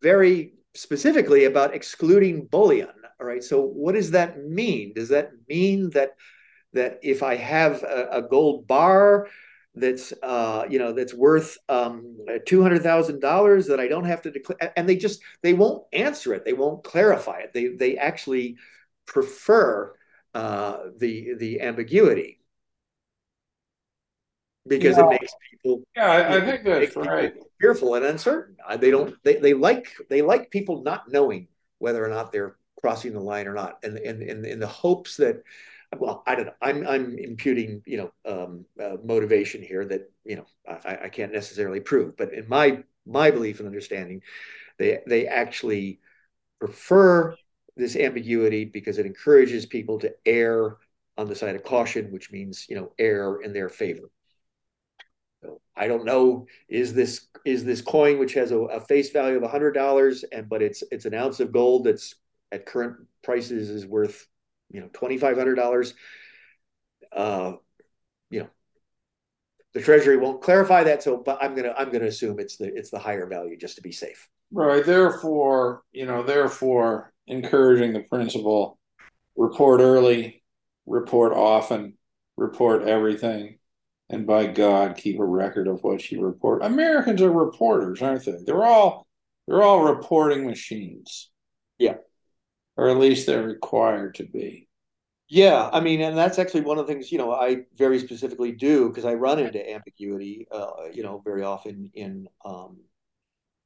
[0.01, 2.89] very specifically about excluding bullion.
[3.21, 3.41] All right.
[3.41, 4.91] So what does that mean?
[4.93, 6.15] Does that mean that
[6.73, 9.29] that if I have a, a gold bar
[9.75, 14.21] that's uh, you know that's worth um, two hundred thousand dollars that I don't have
[14.23, 16.45] to declare, and they just they won't answer it.
[16.45, 17.53] They won't clarify it.
[17.53, 18.57] They they actually
[19.05, 19.95] prefer
[20.33, 22.39] uh, the the ambiguity
[24.67, 25.05] because yeah.
[25.05, 29.35] it makes people yeah i, I think that's right fearful and uncertain they don't they,
[29.35, 33.53] they like they like people not knowing whether or not they're crossing the line or
[33.53, 35.43] not and in, in, in the hopes that
[35.97, 36.53] well i don't know.
[36.61, 41.33] I'm i'm imputing you know um, uh, motivation here that you know I, I can't
[41.33, 44.21] necessarily prove but in my my belief and understanding
[44.77, 45.99] they they actually
[46.59, 47.35] prefer
[47.75, 50.77] this ambiguity because it encourages people to err
[51.17, 54.09] on the side of caution which means you know err in their favor.
[55.75, 59.49] I don't know is this is this coin which has a, a face value of
[59.49, 62.15] hundred dollars and but it's it's an ounce of gold that's
[62.51, 64.27] at current prices is worth
[64.71, 65.93] you know twenty five hundred dollars.
[67.11, 67.53] Uh,
[68.29, 68.49] you know,
[69.73, 72.89] the Treasury won't clarify that, so but I'm gonna I'm gonna assume it's the it's
[72.89, 74.27] the higher value just to be safe.
[74.51, 74.85] Right.
[74.85, 78.79] Therefore, you know, therefore encouraging the principle:
[79.35, 80.43] report early,
[80.85, 81.97] report often,
[82.37, 83.59] report everything
[84.09, 86.63] and by God, keep a record of what you report.
[86.63, 88.37] Americans are reporters, aren't they?
[88.45, 89.07] They're all
[89.47, 91.29] they're all reporting machines.
[91.77, 91.95] Yeah.
[92.77, 94.67] Or at least they're required to be.
[95.29, 98.51] Yeah, I mean, and that's actually one of the things you know I very specifically
[98.51, 102.77] do because I run into ambiguity, uh, you know, very often in um,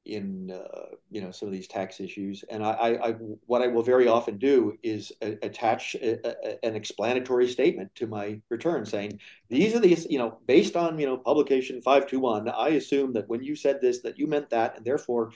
[0.06, 2.42] in uh, you know some of these tax issues.
[2.48, 3.12] And I, I, I
[3.46, 8.06] what I will very often do is a, attach a, a, an explanatory statement to
[8.06, 12.20] my return saying these are these you know based on you know publication five two
[12.20, 12.48] one.
[12.48, 15.32] I assume that when you said this that you meant that, and therefore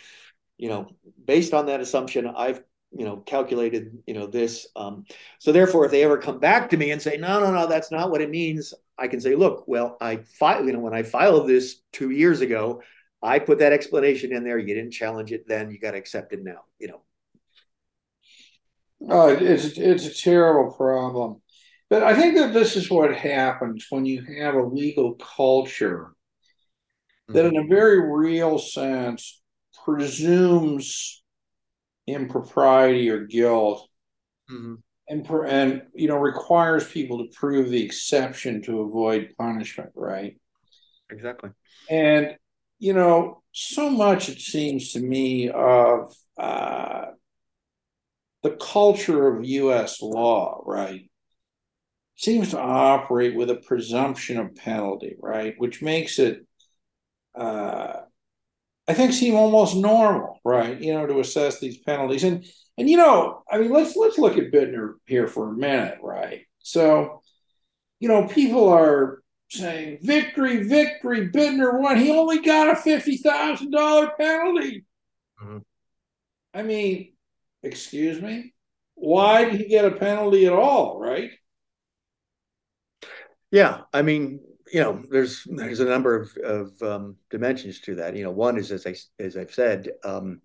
[0.59, 0.87] you know,
[1.27, 2.63] based on that assumption, I've
[2.95, 5.05] you know calculated you know this um,
[5.39, 7.91] so therefore if they ever come back to me and say no no no that's
[7.91, 11.03] not what it means i can say look well i filed you know when i
[11.03, 12.83] filed this two years ago
[13.23, 14.59] i put that explanation in there.
[14.59, 15.71] You didn't challenge it then.
[15.71, 17.03] You got to accept it now you know.
[19.09, 21.41] Oh it's it's a terrible problem.
[21.89, 26.15] But i think that this is what happens when you have a legal culture
[27.29, 29.41] that in a very real sense
[29.85, 31.22] presumes
[32.15, 33.89] impropriety or guilt.
[34.51, 34.75] Mm-hmm.
[35.09, 40.37] and and you know requires people to prove the exception to avoid punishment right?
[41.11, 41.51] Exactly.
[41.89, 42.37] And
[42.79, 47.07] you know so much it seems to me of uh,
[48.43, 51.09] the culture of us law right
[52.17, 56.45] seems to operate with a presumption of penalty right which makes it
[57.35, 58.01] uh,
[58.89, 60.81] I think seem almost normal, right?
[60.81, 62.25] You know, to assess these penalties.
[62.25, 62.45] And
[62.79, 66.47] and you know, I mean, let's let's look at Bittner here for a minute, right?
[66.59, 67.23] So,
[68.01, 71.99] you know, people are saying victory, victory, Bittner won.
[71.99, 74.85] He only got a fifty thousand dollar penalty.
[75.43, 75.59] Mm-hmm.
[76.55, 77.13] I mean,
[77.63, 78.53] excuse me,
[78.95, 81.31] why did he get a penalty at all, right?
[83.51, 84.41] Yeah, I mean,
[84.73, 88.17] you know, there's there's a number of, of um, dimensions to that.
[88.17, 90.41] You know, one is as I as I've said, um,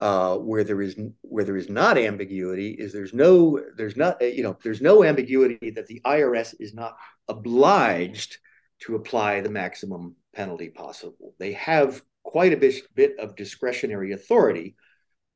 [0.00, 4.44] uh, where there is where there is not ambiguity is there's no there's not you
[4.44, 6.96] know there's no ambiguity that the IRS is not
[7.28, 8.38] obliged
[8.80, 11.34] to apply the maximum penalty possible.
[11.38, 14.76] They have quite a bit, bit of discretionary authority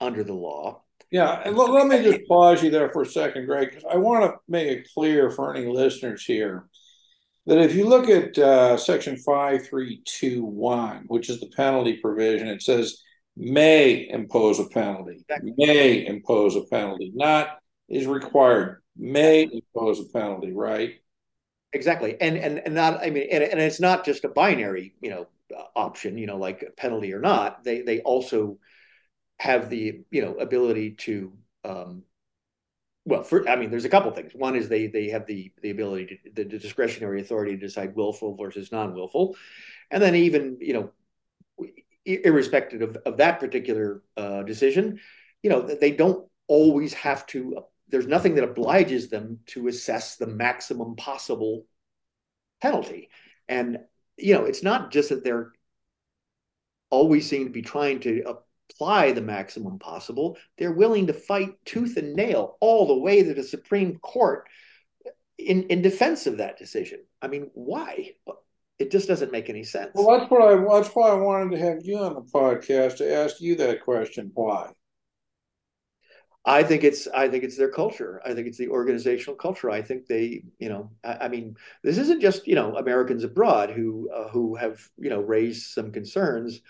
[0.01, 0.83] under the law.
[1.11, 3.97] Yeah, and let, let me just pause you there for a second, Greg, because I
[3.97, 6.67] want to make it clear for any listeners here
[7.47, 13.03] that if you look at uh, section 5321, which is the penalty provision, it says
[13.37, 15.55] may impose a penalty, exactly.
[15.57, 20.95] may impose a penalty, not is required, may impose a penalty, right?
[21.73, 22.17] Exactly.
[22.21, 25.27] And and, and not, I mean, and, and it's not just a binary, you know,
[25.75, 27.63] option, you know, like penalty or not.
[27.63, 28.59] They they also
[29.39, 31.33] have the, you know, ability to
[31.65, 32.03] um,
[33.07, 34.33] well, for, I mean, there's a couple things.
[34.35, 38.37] One is they they have the the ability to the, discretionary authority to decide willful
[38.37, 39.37] versus non-willful,
[39.93, 40.73] and then even you
[41.65, 41.73] know,
[42.05, 44.99] irrespective of, of that particular uh, decision,
[45.43, 47.65] you know, they don't always have to.
[47.89, 51.65] There's nothing that obliges them to assess the maximum possible
[52.61, 53.09] penalty,
[53.49, 53.79] and
[54.17, 55.53] you know, it's not just that they're
[56.91, 58.35] always seem to be trying to uh,
[58.71, 60.37] apply the maximum possible.
[60.59, 64.49] They're willing to fight tooth and nail all the way to the Supreme Court
[65.39, 67.01] in, in defense of that decision.
[67.21, 68.13] I mean, why?
[68.79, 69.93] It just doesn't make any sense.
[69.95, 73.15] Well, that's what I that's why I wanted to have you on the podcast to
[73.15, 74.31] ask you that question.
[74.35, 74.71] Why?
[76.45, 78.21] I think it's I think it's their culture.
[78.25, 79.71] I think it's the organizational culture.
[79.71, 83.71] I think they, you know, I, I mean, this isn't just you know Americans abroad
[83.71, 86.61] who uh, who have you know raised some concerns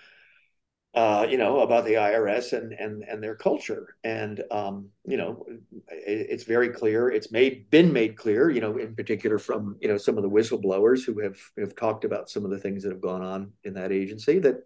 [0.97, 3.97] uh, you know, about the IRS and and and their culture.
[4.03, 5.45] And um, you know,
[5.89, 7.11] it, it's very clear.
[7.11, 10.31] It's made been made clear, you know, in particular from you know some of the
[10.31, 13.75] whistleblowers who have have talked about some of the things that have gone on in
[13.75, 14.39] that agency.
[14.39, 14.63] That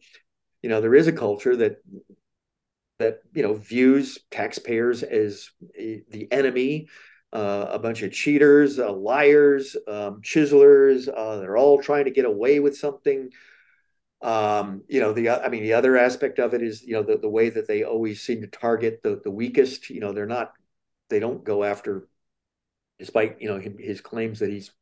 [0.62, 1.78] you know there is a culture that
[3.00, 6.88] that you know views taxpayers as the enemy.
[7.32, 11.08] Uh, a bunch of cheaters, uh, liars, um, chiselers.
[11.08, 13.30] Uh, they're all trying to get away with something
[14.22, 17.16] um, you know, the I mean, the other aspect of it is, you know, the,
[17.16, 19.88] the way that they always seem to target the the weakest.
[19.88, 20.52] You know, they're not,
[21.08, 22.08] they don't go after,
[22.98, 24.72] despite you know his claims that he's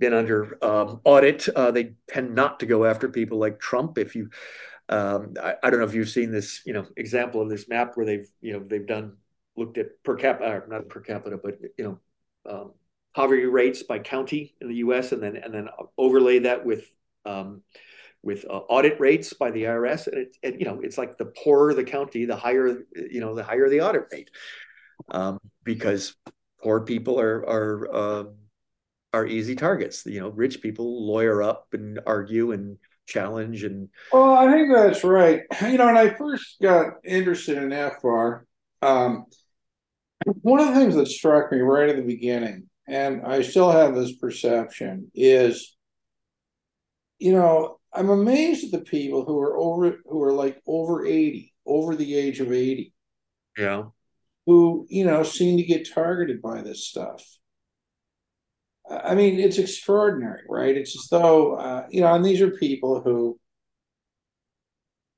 [0.00, 1.48] been under um, audit.
[1.48, 3.98] Uh, they tend not to go after people like Trump.
[3.98, 4.30] If you,
[4.88, 7.92] um, I, I, don't know if you've seen this, you know, example of this map
[7.94, 9.16] where they've, you know, they've done
[9.56, 11.98] looked at per capita, not per capita, but you know,
[12.50, 12.72] um,
[13.14, 15.12] poverty rates by county in the U.S.
[15.12, 16.84] and then and then overlay that with
[17.24, 17.62] um,
[18.22, 21.26] with uh, audit rates by the IRS, and, it, and you know it's like the
[21.26, 24.30] poorer the county, the higher you know the higher the audit rate,
[25.10, 26.14] um, because
[26.62, 28.34] poor people are are um,
[29.12, 30.06] are easy targets.
[30.06, 33.88] You know, rich people lawyer up and argue and challenge and.
[34.12, 35.42] Well, I think that's right.
[35.62, 38.46] You know, when I first got interested in FR,
[38.82, 39.26] um,
[40.24, 43.94] one of the things that struck me right at the beginning, and I still have
[43.94, 45.76] this perception, is
[47.18, 51.52] you know I'm amazed at the people who are over who are like over 80,
[51.66, 52.92] over the age of 80.
[53.56, 53.84] Yeah.
[54.46, 57.24] Who, you know, seem to get targeted by this stuff.
[58.90, 60.76] I mean, it's extraordinary, right?
[60.76, 63.38] It's as though, uh, you know, and these are people who,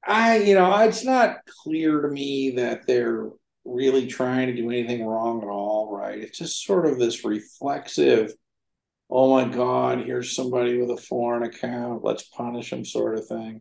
[0.07, 3.31] I, you know, it's not clear to me that they're
[3.65, 6.19] really trying to do anything wrong at all, right?
[6.19, 8.33] It's just sort of this reflexive,
[9.11, 13.61] oh my God, here's somebody with a foreign account, let's punish them sort of thing.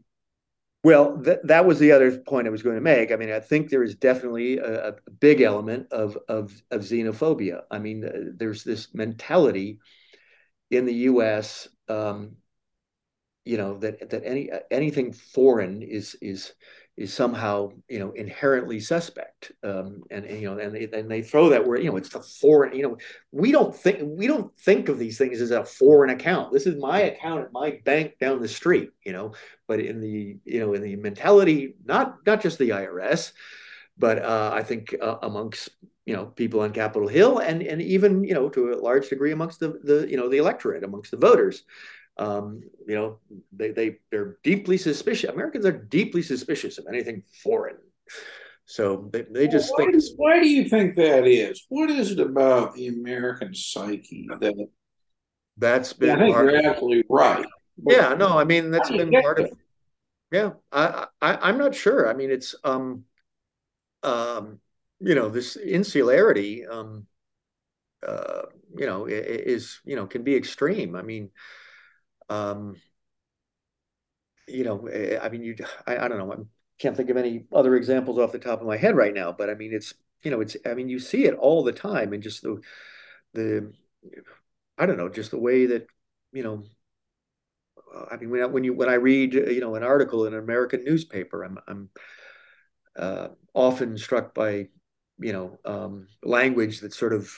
[0.84, 3.12] Well, th- that was the other point I was going to make.
[3.12, 7.62] I mean, I think there is definitely a, a big element of, of, of xenophobia.
[7.72, 9.80] I mean, uh, there's this mentality
[10.72, 11.70] in the U.S.
[11.88, 12.38] Um,
[13.46, 16.54] you know that that any anything foreign is is
[16.96, 19.52] is somehow you know inherently suspect.
[19.64, 22.10] Um, and, and, you know and they, and they throw that word you know it's
[22.10, 22.98] the foreign you know
[23.32, 26.52] we don't think we don't think of these things as a foreign account.
[26.52, 29.34] This is my account at my bank down the street you know
[29.68, 33.32] but in the you know in the mentality not not just the IRS
[33.98, 35.70] but uh, I think uh, amongst
[36.06, 39.32] you know people on Capitol Hill and and even you know to a large degree
[39.32, 41.64] amongst the the you know the electorate amongst the voters
[42.18, 43.20] um, you know,
[43.52, 45.30] they they they're deeply suspicious.
[45.30, 47.78] Americans are deeply suspicious of anything foreign.
[48.66, 50.04] So they, they just well, why, think.
[50.18, 51.66] why do you think that is?
[51.70, 54.68] What is it about the American psyche that
[55.58, 56.12] that's been?
[56.12, 57.46] I think you're absolutely right.
[57.88, 59.52] Yeah, no, I mean that's been part of.
[60.32, 62.10] Yeah, I, I I'm not sure.
[62.10, 63.06] I mean, it's um,
[64.04, 64.60] um,
[65.00, 67.06] you know, this insularity, um,
[68.08, 68.44] uh,
[68.76, 70.96] you know, is you know can be extreme.
[70.96, 71.32] I mean,
[72.30, 72.76] um,
[74.48, 75.56] you know, eh, I mean, you,
[75.88, 76.38] I, I don't know, I
[76.80, 79.50] can't think of any other examples off the top of my head right now, but
[79.50, 79.94] I mean, it's,
[80.24, 82.62] you know, it's, I mean, you see it all the time and just the,
[83.34, 83.74] the,
[84.78, 85.88] I don't know, just the way that,
[86.32, 86.64] you know,
[88.12, 90.40] I mean, when, I, when you, when I read, you know, an article in an
[90.40, 91.90] American newspaper, I'm, I'm
[92.96, 94.68] uh, often struck by,
[95.20, 97.30] you know, um, language that sort of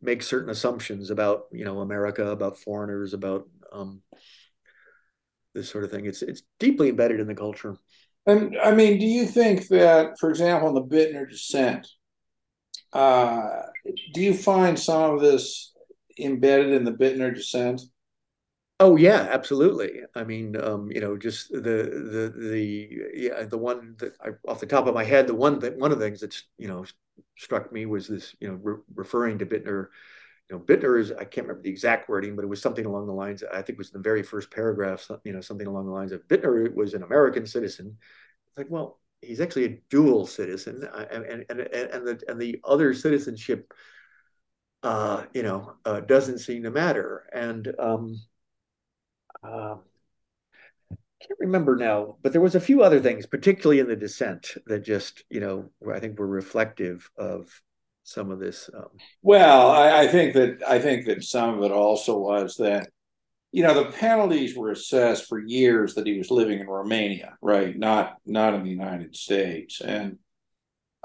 [0.00, 4.02] makes certain assumptions about, you know, America, about foreigners, about um,
[5.54, 6.06] this sort of thing.
[6.06, 7.76] It's it's deeply embedded in the culture.
[8.26, 11.88] And I mean, do you think that, for example, in the Bittner dissent,
[12.92, 13.62] uh,
[14.14, 15.72] do you find some of this
[16.18, 17.82] embedded in the Bittner dissent?
[18.78, 20.00] Oh yeah, absolutely.
[20.14, 24.60] I mean, um, you know, just the the the yeah, the one that I, off
[24.60, 26.84] the top of my head, the one that one of the things that's you know
[27.36, 29.88] struck me was this, you know, re referring to Bittner
[30.50, 33.06] you know, Bittner is, I can't remember the exact wording, but it was something along
[33.06, 35.92] the lines, I think it was the very first paragraph, you know, something along the
[35.92, 37.96] lines of Bittner was an American citizen.
[38.48, 42.60] It's like, well, he's actually a dual citizen and, and, and, and, the, and the
[42.64, 43.72] other citizenship,
[44.82, 47.24] uh, you know, uh, doesn't seem to matter.
[47.32, 48.20] And um,
[49.42, 49.76] uh,
[50.90, 54.54] I can't remember now, but there was a few other things, particularly in the dissent,
[54.66, 57.48] that just, you know, I think were reflective of
[58.04, 58.68] some of this?
[58.74, 58.88] Um...
[59.22, 62.88] Well, I, I, think that I think that some of it also was that
[63.50, 67.76] you know the penalties were assessed for years that he was living in Romania, right?
[67.76, 70.18] Not not in the United States, and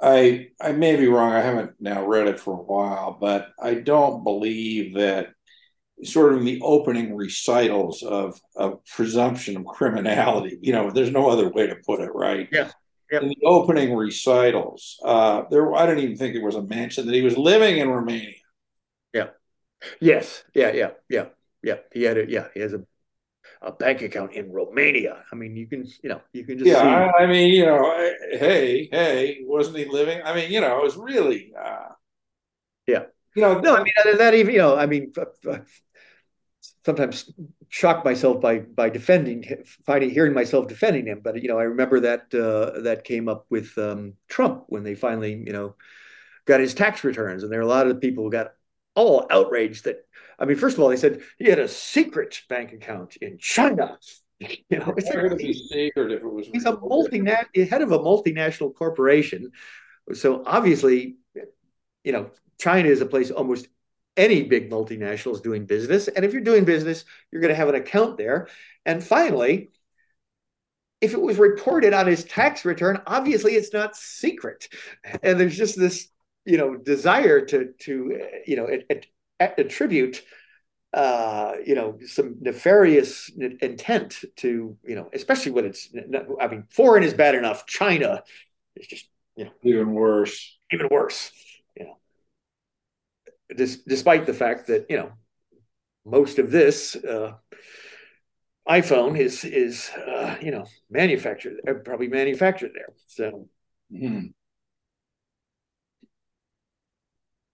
[0.01, 1.33] I I may be wrong.
[1.33, 5.29] I haven't now read it for a while, but I don't believe that
[6.03, 10.57] sort of the opening recitals of of presumption of criminality.
[10.61, 12.47] You know, there's no other way to put it, right?
[12.51, 12.71] Yeah
[13.11, 13.23] yep.
[13.23, 14.99] in the opening recitals.
[15.03, 17.89] Uh, there, I don't even think there was a mention that he was living in
[17.89, 18.35] Romania.
[19.13, 19.29] Yeah.
[19.99, 20.43] Yes.
[20.53, 20.71] Yeah.
[20.71, 20.91] Yeah.
[21.09, 21.25] Yeah.
[21.63, 21.77] Yeah.
[21.93, 22.29] He had a.
[22.29, 22.47] Yeah.
[22.53, 22.83] He has a
[23.61, 25.23] a bank account in Romania.
[25.31, 26.69] I mean, you can, you know, you can just.
[26.69, 27.91] Yeah, I, I, mean, you know,
[28.31, 30.21] hey, hey, wasn't he living?
[30.23, 31.53] I mean, you know, it was really.
[31.59, 31.89] Uh,
[32.85, 33.03] yeah.
[33.35, 35.13] You know, no, I mean that even, you know, I mean,
[36.83, 37.31] sometimes
[37.69, 39.43] shock myself by by defending
[39.85, 41.21] finding hearing myself defending him.
[41.23, 44.95] But you know i remember that uh, that came up with um, trump when they
[44.95, 45.75] finally you know
[46.45, 47.43] got his tax returns.
[47.43, 48.53] And there are a lot of people who got
[48.95, 49.97] all outraged that
[50.39, 53.97] i mean first of all they said he had a secret bank account in china.
[54.69, 57.97] You know it's like, he's, secret if it was he's a multinational head of a
[57.97, 59.49] multinational corporation.
[60.13, 61.15] So obviously
[62.03, 63.67] you know china is a place almost
[64.17, 66.07] any big multinationals doing business.
[66.07, 68.47] And if you're doing business, you're going to have an account there.
[68.85, 69.69] And finally,
[70.99, 74.67] if it was reported on his tax return, obviously it's not secret.
[75.21, 76.09] And there's just this,
[76.45, 78.67] you know, desire to to you know
[79.39, 80.23] attribute
[80.93, 83.29] uh, you know some nefarious
[83.61, 85.89] intent to you know, especially when it's
[86.41, 87.65] I mean, foreign is bad enough.
[87.67, 88.23] China
[88.75, 90.57] is just you know even worse.
[90.71, 91.31] Even worse
[93.55, 95.11] despite the fact that you know
[96.05, 97.33] most of this uh,
[98.67, 102.93] iPhone is is uh, you know manufactured uh, probably manufactured there.
[103.07, 103.47] So.
[103.91, 104.33] Mm.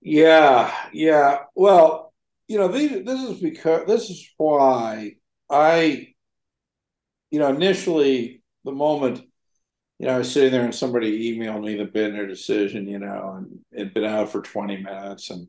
[0.02, 1.44] Yeah, yeah.
[1.56, 2.14] Well,
[2.48, 5.16] you know, these, this is because this is why
[5.50, 6.14] I,
[7.32, 9.22] you know, initially the moment
[10.00, 13.36] you know, I was sitting there and somebody emailed me the Bittner decision, you know,
[13.38, 15.30] and it'd been out for 20 minutes.
[15.30, 15.48] And.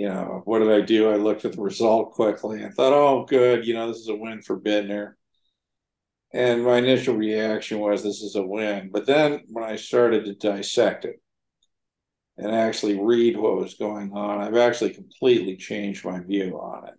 [0.00, 1.10] You know, what did I do?
[1.10, 2.64] I looked at the result quickly.
[2.64, 5.12] I thought, oh, good, you know, this is a win for Bittner.
[6.32, 8.88] And my initial reaction was, this is a win.
[8.90, 11.20] But then when I started to dissect it
[12.38, 16.94] and actually read what was going on, I've actually completely changed my view on it.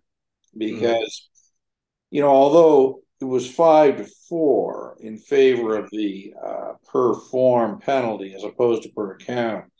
[0.56, 2.16] Because, mm-hmm.
[2.16, 7.80] you know, although it was five to four in favor of the uh, per form
[7.80, 9.71] penalty as opposed to per account.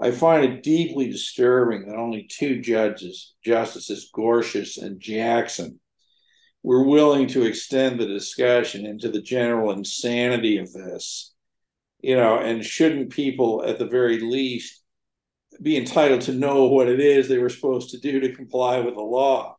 [0.00, 5.80] I find it deeply disturbing that only two judges, Justices Gorsuch and Jackson,
[6.62, 11.34] were willing to extend the discussion into the general insanity of this.
[12.00, 14.82] You know, and shouldn't people, at the very least,
[15.60, 18.94] be entitled to know what it is they were supposed to do to comply with
[18.94, 19.56] the law?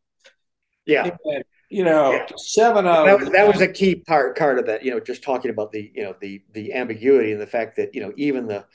[0.86, 1.10] Yeah.
[1.26, 2.28] And, you know, yeah.
[2.38, 4.84] seven out that, was, that was a key part part of that.
[4.84, 7.94] You know, just talking about the you know the the ambiguity and the fact that
[7.94, 8.66] you know even the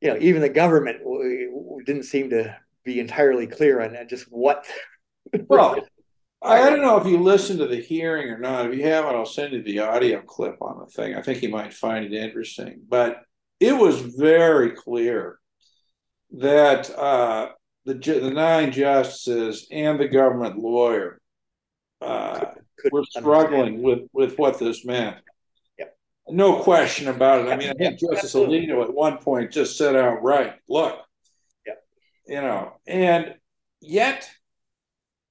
[0.00, 0.98] you know even the government
[1.84, 4.66] didn't seem to be entirely clear on just what.
[5.46, 5.86] Well,
[6.42, 8.66] I don't know if you listened to the hearing or not.
[8.66, 11.14] If you haven't, I'll send you the audio clip on the thing.
[11.14, 12.80] I think you might find it interesting.
[12.88, 13.22] But
[13.60, 15.38] it was very clear
[16.32, 17.50] that uh,
[17.84, 21.20] the the nine justices and the government lawyer
[22.00, 22.46] uh,
[22.90, 25.16] we're struggling with with what this meant.
[26.32, 27.50] No question about it.
[27.50, 30.98] I mean, I think Justice Alito at one point just said outright, "Look,
[31.66, 31.82] yep.
[32.26, 33.34] you know," and
[33.80, 34.30] yet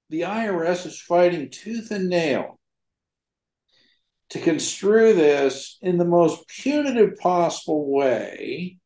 [0.10, 2.60] the IRS is fighting tooth and nail
[4.30, 8.78] to construe this in the most punitive possible way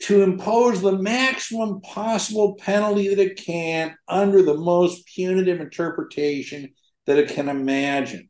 [0.00, 6.70] to impose the maximum possible penalty that it can under the most punitive interpretation
[7.06, 8.28] that it can imagine.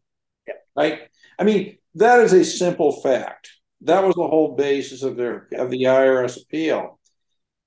[0.48, 0.54] Yeah.
[0.76, 1.00] Right?
[1.38, 3.50] I mean, that is a simple fact.
[3.82, 6.98] That was the whole basis of their of the IRS appeal.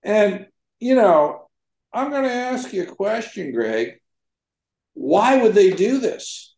[0.03, 0.47] And
[0.79, 1.49] you know,
[1.93, 3.99] I'm going to ask you a question, Greg.
[4.93, 6.55] Why would they do this?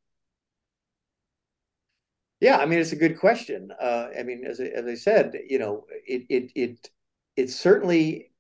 [2.41, 3.71] Yeah, I mean, it's a good question.
[3.81, 6.89] Uh, I mean, as I, as I said, you know, it it it
[7.37, 8.31] it certainly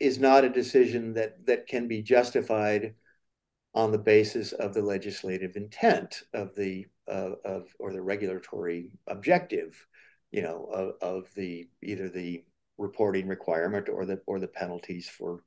[0.00, 2.94] is not a decision that that can be justified
[3.74, 9.86] on the basis of the legislative intent of the uh, of or the regulatory objective,
[10.30, 12.44] you know, of, of the either the
[12.76, 15.42] reporting requirement or the or the penalties for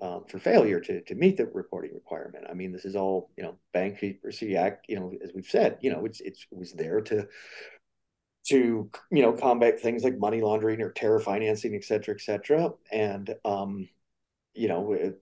[0.00, 2.44] um, for failure to to meet the reporting requirement.
[2.48, 4.86] I mean, this is all you know, Bank Secrecy Act.
[4.88, 7.26] You know, as we've said, you know, it's, it's it was there to
[8.48, 12.70] to you know combat things like money laundering or terror financing, et cetera, et cetera.
[12.92, 13.88] And um,
[14.54, 15.12] you know,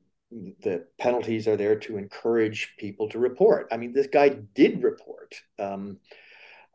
[0.63, 3.69] the penalties are there to encourage people to report.
[3.71, 5.35] I mean, this guy did report.
[5.59, 5.99] Um,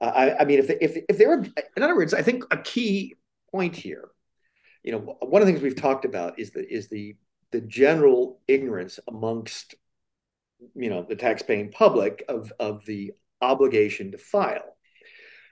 [0.02, 1.46] I, I, mean, if if if there were,
[1.76, 3.16] in other words, I think a key
[3.52, 4.10] point here,
[4.84, 7.18] you know, one of the things we've talked about is the is the
[7.52, 9.76] the general ignorance amongst
[10.76, 14.76] you know the taxpaying public of of the obligation to file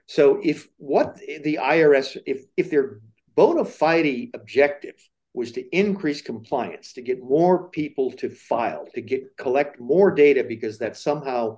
[0.08, 3.02] so if what the IRS, if if their
[3.36, 4.96] bona fide objective
[5.38, 10.44] was to increase compliance, to get more people to file, to get collect more data
[10.44, 11.58] because that somehow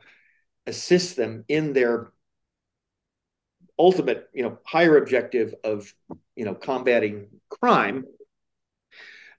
[0.67, 2.11] assists them in their
[3.77, 5.91] ultimate, you know, higher objective of,
[6.36, 8.05] you know, combating crime,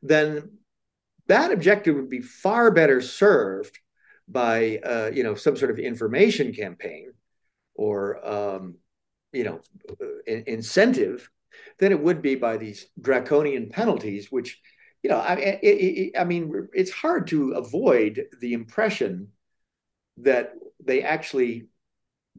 [0.03, 0.59] then
[1.26, 3.78] that objective would be far better served
[4.26, 7.12] by, uh, you know, some sort of information campaign
[7.74, 8.76] or um,
[9.32, 9.61] you know
[10.26, 11.30] incentive
[11.79, 14.61] than it would be by these draconian penalties which
[15.03, 19.29] you know I, it, it, I mean it's hard to avoid the impression
[20.19, 20.53] that
[20.83, 21.69] they actually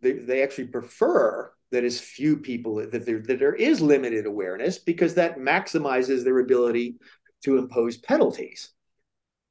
[0.01, 4.77] they, they actually prefer that as few people that there that there is limited awareness
[4.77, 6.97] because that maximizes their ability
[7.43, 8.71] to impose penalties.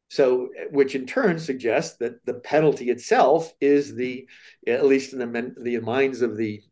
[0.08, 4.28] So which in turn suggests that the penalty itself is the
[4.66, 6.62] at least in the, the minds of the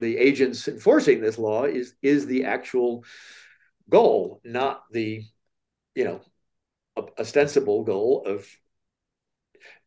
[0.00, 3.04] the agents enforcing this law is is the actual
[3.88, 5.22] goal, not the
[5.94, 6.20] you know
[7.18, 8.46] ostensible goal of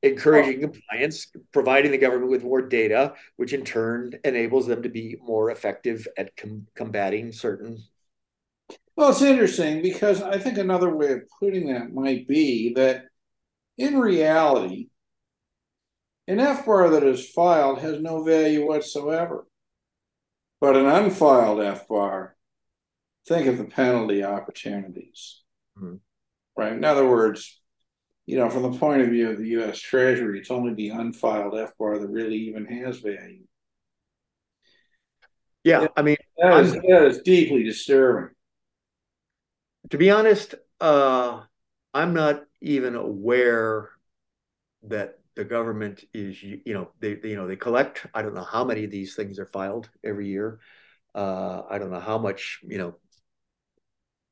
[0.04, 5.18] encouraging compliance, providing the government with more data, which in turn enables them to be
[5.22, 7.78] more effective at com- combating certain.
[8.96, 13.06] Well, it's interesting because I think another way of putting that might be that
[13.78, 14.90] in reality,
[16.28, 19.46] an FBAR that is filed has no value whatsoever.
[20.62, 22.30] But an unfiled FBAR,
[23.28, 25.42] think of the penalty opportunities.
[25.78, 25.96] Mm-hmm.
[26.56, 26.74] Right.
[26.74, 27.60] In other words,
[28.28, 31.54] you know, from the point of view of the US Treasury, it's only the unfiled
[31.54, 33.44] FBAR that really even has value.
[35.64, 38.34] Yeah, I mean, that is, that is deeply disturbing.
[39.92, 41.42] To be honest, uh,
[41.94, 43.90] I'm not even aware
[44.84, 48.06] that the government is, you know, they, they, you know, they collect.
[48.14, 50.60] I don't know how many of these things are filed every year.
[51.16, 52.96] Uh, I don't know how much, you know,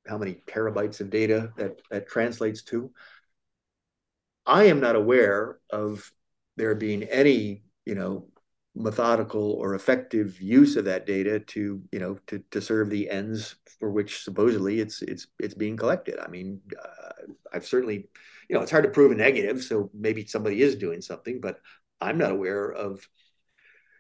[0.08, 2.92] how many terabytes of data that that translates to.
[4.46, 6.12] I am not aware of
[6.58, 8.28] there being any, you know,
[8.76, 13.56] methodical or effective use of that data to, you know, to to serve the ends
[13.80, 16.20] for which supposedly it's it's it's being collected.
[16.20, 18.10] I mean, uh, I've certainly,
[18.50, 21.60] you know, it's hard to prove a negative, so maybe somebody is doing something, but
[22.02, 23.08] I'm not aware of.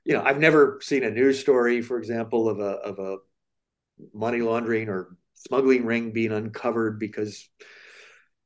[0.05, 3.17] You know, I've never seen a news story, for example, of a of a
[4.13, 7.47] money laundering or smuggling ring being uncovered because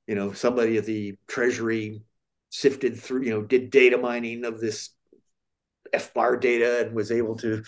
[0.08, 2.04] you know, somebody at the Treasury
[2.49, 4.89] sifted through, you know, did data mining of this
[5.93, 7.64] FBAR data and was able to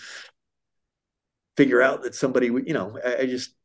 [1.56, 3.55] figure out that somebody, you know, I, I just.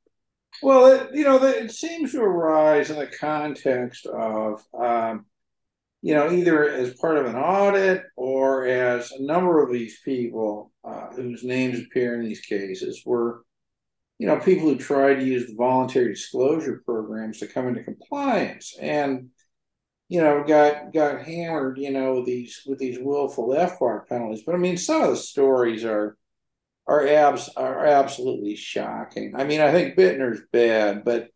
[0.61, 5.25] Well, it, you know, it seems to arise in the context of, um,
[6.01, 10.71] you know, either as part of an audit or as a number of these people
[10.83, 13.43] uh, whose names appear in these cases were
[14.19, 18.77] you know, people who tried to use the voluntary disclosure programs to come into compliance
[18.79, 19.29] and,
[20.09, 24.43] you know, got got hammered, you know, with these with these willful FBAR penalties.
[24.45, 26.17] But I mean, some of the stories are
[26.87, 29.33] are abs are absolutely shocking.
[29.35, 31.29] I mean, I think Bittner's bad, but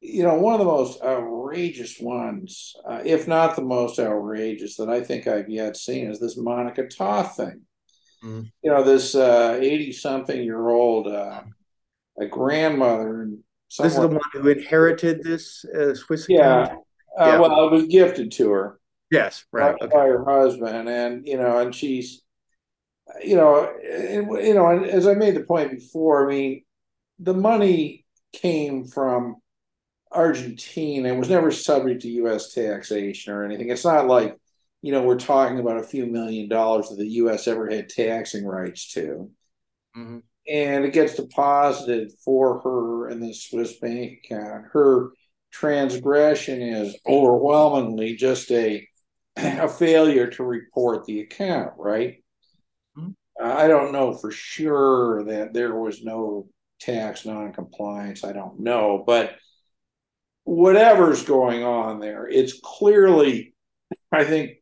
[0.00, 4.88] you know, one of the most outrageous ones, uh, if not the most outrageous that
[4.88, 7.62] I think I've yet seen, is this Monica Toth thing.
[8.24, 8.50] Mm.
[8.62, 11.42] You know, this uh, year old uh,
[12.20, 13.22] a grandmother.
[13.22, 13.38] And
[13.78, 16.74] this is the one who inherited this uh, Swiss yeah.
[17.18, 17.40] Uh, yeah.
[17.40, 18.80] Well, it was gifted to her.
[19.10, 19.76] Yes, right.
[19.78, 19.96] By, okay.
[19.96, 20.88] by her husband.
[20.88, 22.22] And, you know, and she's,
[23.22, 26.64] you know, and, you know, and as I made the point before, I mean,
[27.18, 29.36] the money came from
[30.12, 32.52] Argentina and was never subject to U.S.
[32.52, 33.70] taxation or anything.
[33.70, 34.36] It's not like,
[34.82, 37.48] you know, we're talking about a few million dollars that the U.S.
[37.48, 39.30] ever had taxing rights to.
[39.96, 44.66] Mm-hmm and it gets deposited for her in the Swiss bank account.
[44.72, 45.10] Her
[45.52, 48.86] transgression is overwhelmingly just a
[49.36, 52.24] a failure to report the account, right?
[53.40, 56.48] I don't know for sure that there was no
[56.80, 58.24] tax non-compliance.
[58.24, 59.36] I don't know, but
[60.44, 63.54] whatever's going on there, it's clearly,
[64.10, 64.52] I think,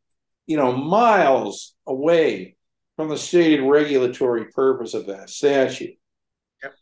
[0.47, 2.57] you know, miles away
[2.97, 5.95] from the stated regulatory purpose of that statute.
[6.63, 6.75] Yep.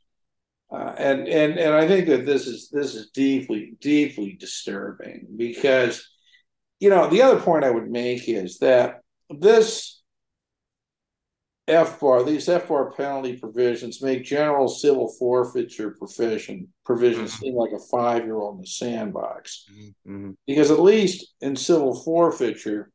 [0.73, 6.09] Uh, and and and I think that this is this is deeply deeply disturbing because
[6.79, 9.94] you know the other point I would make is that this
[11.67, 17.45] FBAR these FBAR penalty provisions make general civil forfeiture provision provisions mm-hmm.
[17.45, 19.65] seem like a five year old in the sandbox
[20.07, 20.33] mm-hmm.
[20.47, 22.93] because at least in civil forfeiture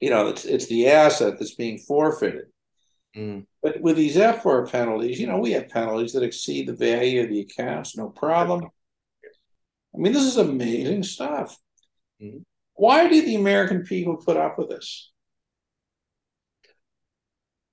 [0.00, 2.46] you know, it's it's the asset that's being forfeited.
[3.16, 3.46] Mm.
[3.62, 7.30] But with these FBAR penalties, you know, we have penalties that exceed the value of
[7.30, 8.64] the accounts, no problem.
[9.94, 11.56] I mean, this is amazing stuff.
[12.22, 12.42] Mm.
[12.74, 15.12] Why do the American people put up with this?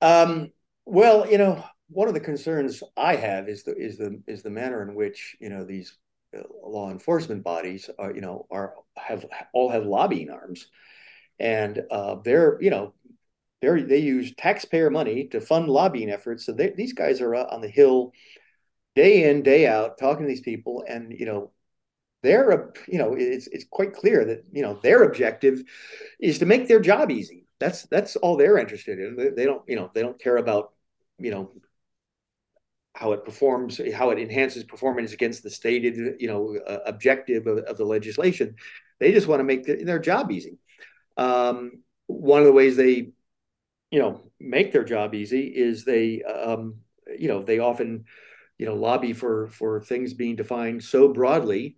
[0.03, 0.51] Um,
[0.85, 4.49] well, you know, one of the concerns I have is the is the is the
[4.49, 5.97] manner in which you know these
[6.37, 10.67] uh, law enforcement bodies are you know are have all have lobbying arms
[11.39, 12.93] and uh, they're you know
[13.61, 16.45] they they use taxpayer money to fund lobbying efforts.
[16.45, 18.11] So they, these guys are on the hill
[18.95, 21.51] day in day out talking to these people, and you know
[22.23, 25.63] they're you know it's it's quite clear that you know their objective
[26.19, 27.42] is to make their job easy.
[27.59, 29.15] That's that's all they're interested in.
[29.15, 30.73] They, they don't you know they don't care about
[31.19, 31.51] you know
[32.95, 37.57] how it performs, how it enhances performance against the stated, you know, uh, objective of,
[37.59, 38.55] of, the legislation.
[38.99, 40.59] They just want to make the, their job easy.
[41.17, 43.09] Um, one of the ways they,
[43.89, 46.75] you know, make their job easy is they, um,
[47.17, 48.05] you know, they often,
[48.59, 51.75] you know, lobby for for things being defined so broadly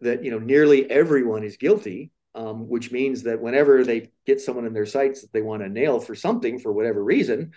[0.00, 2.10] that you know nearly everyone is guilty.
[2.34, 5.68] Um, which means that whenever they get someone in their sights that they want to
[5.68, 7.52] nail for something for whatever reason,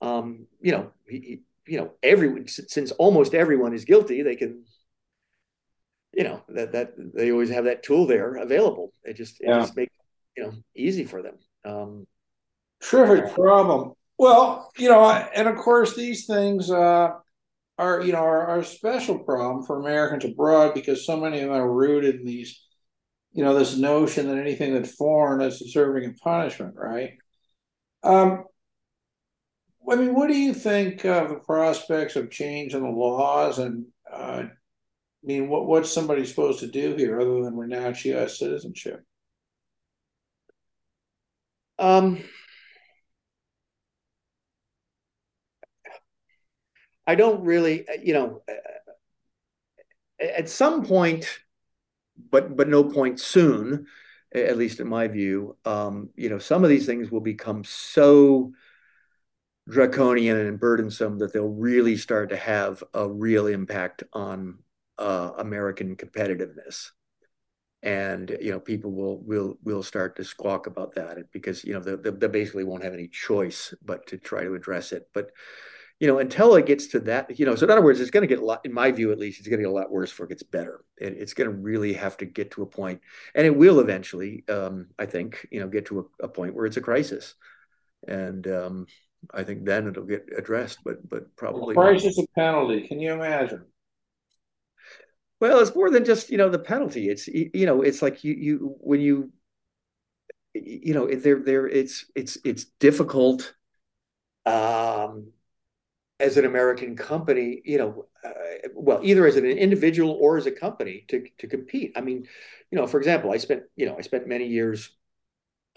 [0.00, 4.64] um, you know, he, you know, everyone since almost everyone is guilty, they can
[6.12, 8.92] you know that that they always have that tool there available.
[9.02, 9.60] It just it yeah.
[9.60, 9.94] just makes
[10.36, 11.34] you know easy for them.
[11.64, 12.06] Um,
[12.82, 13.92] Terrific problem.
[14.18, 17.10] Well, you know, and of course these things uh,
[17.78, 21.48] are you know are, are, a special problem for Americans abroad because so many of
[21.48, 22.60] them are rooted in these,
[23.32, 27.14] you know, this notion that anything that's foreign is deserving of punishment, right?
[28.02, 28.44] Um,
[29.90, 33.58] I mean, what do you think of the prospects of change in the laws?
[33.58, 34.50] And uh, I
[35.22, 38.38] mean, what what's somebody supposed to do here other than renounce U.S.
[38.38, 39.04] citizenship?
[41.78, 42.22] Um,
[47.06, 48.42] I don't really, you know,
[50.20, 51.26] at some point,
[52.30, 53.86] but but no point soon,
[54.34, 58.52] at least in my view, um, you know, some of these things will become so
[59.68, 64.58] draconian and burdensome that they'll really start to have a real impact on
[64.98, 66.90] uh, American competitiveness.
[67.82, 71.80] And you know, people will will will start to squawk about that because you know
[71.80, 75.08] they, they basically won't have any choice but to try to address it.
[75.12, 75.32] But
[76.02, 78.22] you know, until it gets to that, you know, so in other words, it's going
[78.22, 79.88] to get a lot, in my view, at least, it's going to get a lot
[79.88, 80.84] worse before it gets better.
[80.98, 83.00] It, it's going to really have to get to a point,
[83.36, 86.66] and it will eventually, um, I think, you know, get to a, a, point where
[86.66, 87.36] it's a crisis,
[88.08, 88.86] and um,
[89.32, 92.24] I think then it'll get addressed, but but probably a crisis not.
[92.24, 92.88] a penalty.
[92.88, 93.64] Can you imagine?
[95.38, 97.10] Well, it's more than just you know the penalty.
[97.10, 99.30] It's you know it's like you you when you
[100.52, 103.54] you know there there it's it's it's difficult.
[104.44, 105.28] Um,
[106.22, 110.52] as an American company, you know, uh, well, either as an individual or as a
[110.52, 111.92] company to to compete.
[111.96, 112.28] I mean,
[112.70, 114.90] you know, for example, I spent you know I spent many years,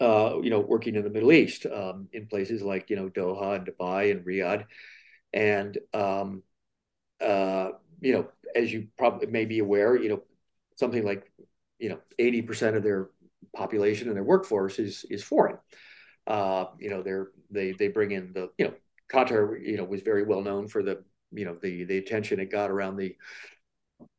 [0.00, 3.56] uh, you know, working in the Middle East um, in places like you know Doha
[3.56, 4.66] and Dubai and Riyadh,
[5.32, 6.44] and um,
[7.20, 7.70] uh,
[8.00, 10.22] you know, as you probably may be aware, you know,
[10.76, 11.30] something like
[11.80, 13.10] you know eighty percent of their
[13.54, 15.58] population and their workforce is is foreign.
[16.26, 18.74] Uh, you know, they're they they bring in the you know
[19.12, 21.02] Qatar, you know, was very well known for the,
[21.32, 23.16] you know, the the attention it got around the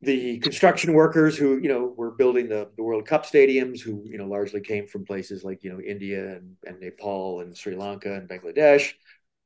[0.01, 4.17] the construction workers who, you know, were building the, the World Cup stadiums, who, you
[4.17, 8.13] know, largely came from places like, you know, India and, and Nepal and Sri Lanka
[8.13, 8.93] and Bangladesh.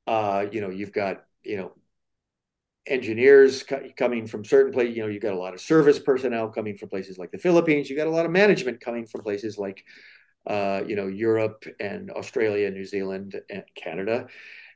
[0.08, 1.74] Uh, you know, you've got, you know,
[2.86, 3.64] engineers
[3.98, 4.96] coming from certain places.
[4.96, 7.90] You know, you've got a lot of service personnel coming from places like the Philippines.
[7.90, 9.84] You've got a lot of management coming from places like,
[10.48, 14.28] uh, you know, Europe and Australia, New Zealand, and Canada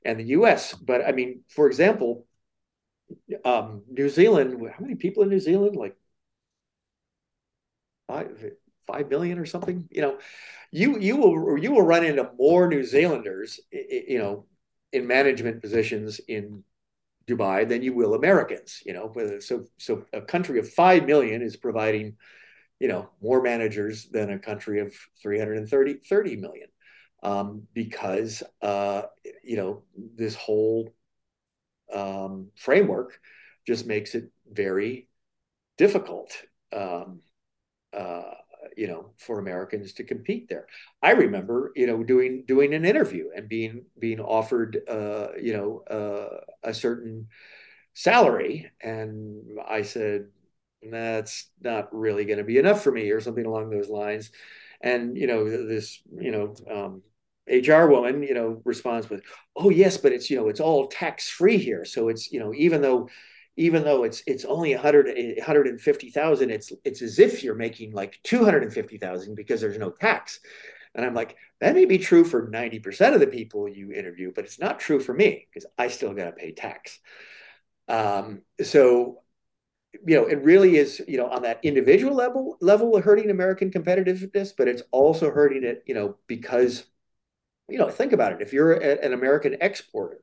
[0.06, 0.74] and the U.S.
[0.74, 2.26] But I mean, for example,
[3.44, 4.62] um, New Zealand.
[4.72, 5.76] How many people in New Zealand?
[5.76, 5.96] Like
[8.08, 8.52] five,
[8.88, 9.88] five million or something.
[9.92, 10.20] You know,
[10.72, 14.46] you you will you will run into more New Zealanders, you know,
[14.94, 16.64] in management positions in
[17.28, 18.82] Dubai than you will Americans.
[18.86, 22.18] You know, so so a country of five million is providing,
[22.80, 26.68] you know, more managers than a country of 330 30 million
[27.26, 29.04] um, because uh,
[29.44, 29.84] you know
[30.16, 30.94] this whole
[31.94, 33.20] um, framework
[33.66, 35.08] just makes it very
[35.78, 36.32] difficult
[36.72, 37.22] um,
[37.94, 38.36] uh,
[38.78, 40.68] you know for Americans to compete there.
[41.02, 45.80] I remember you know doing doing an interview and being being offered uh, you know
[45.90, 47.28] uh, a certain
[47.94, 50.28] salary and I said
[50.92, 54.32] that's not really going to be enough for me or something along those lines
[54.82, 57.02] and you know this you know um,
[57.48, 59.22] HR woman, you know, responds with,
[59.56, 62.54] "Oh yes, but it's you know it's all tax free here, so it's you know
[62.54, 63.10] even though."
[63.58, 69.36] Even though it's it's only 100 150,000 it's it's as if you're making like 250,000
[69.36, 70.42] because there's no tax.
[70.96, 74.46] And I'm like, that may be true for 90% of the people you interview, but
[74.46, 77.00] it's not true for me because I still got to pay tax.
[77.88, 79.22] Um, so,
[80.06, 84.54] you know, it really is, you know, on that individual level, level hurting American competitiveness,
[84.58, 86.86] but it's also hurting it, you know, because
[87.68, 88.42] you know, think about it.
[88.42, 90.20] If you're a, an American exporter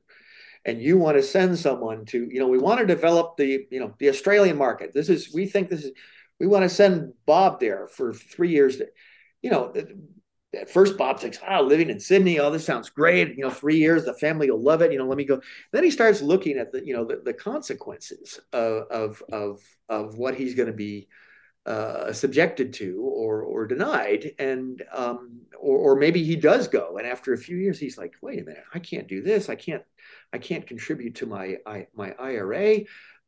[0.65, 3.79] and you want to send someone to, you know, we want to develop the, you
[3.79, 4.93] know, the Australian market.
[4.93, 5.91] This is, we think this is,
[6.39, 8.77] we want to send Bob there for three years.
[8.77, 8.87] To,
[9.41, 9.73] you know,
[10.55, 13.35] at first Bob thinks, oh, living in Sydney, oh, this sounds great.
[13.35, 14.91] You know, three years, the family will love it.
[14.91, 15.41] You know, let me go.
[15.71, 20.17] Then he starts looking at the, you know, the, the consequences of, of, of, of
[20.17, 21.07] what he's going to be
[21.65, 27.07] uh, subjected to or or denied, and um, or, or maybe he does go, and
[27.07, 29.49] after a few years, he's like, wait a minute, I can't do this.
[29.49, 29.83] I can't
[30.31, 32.79] I can't contribute to my I, my IRA.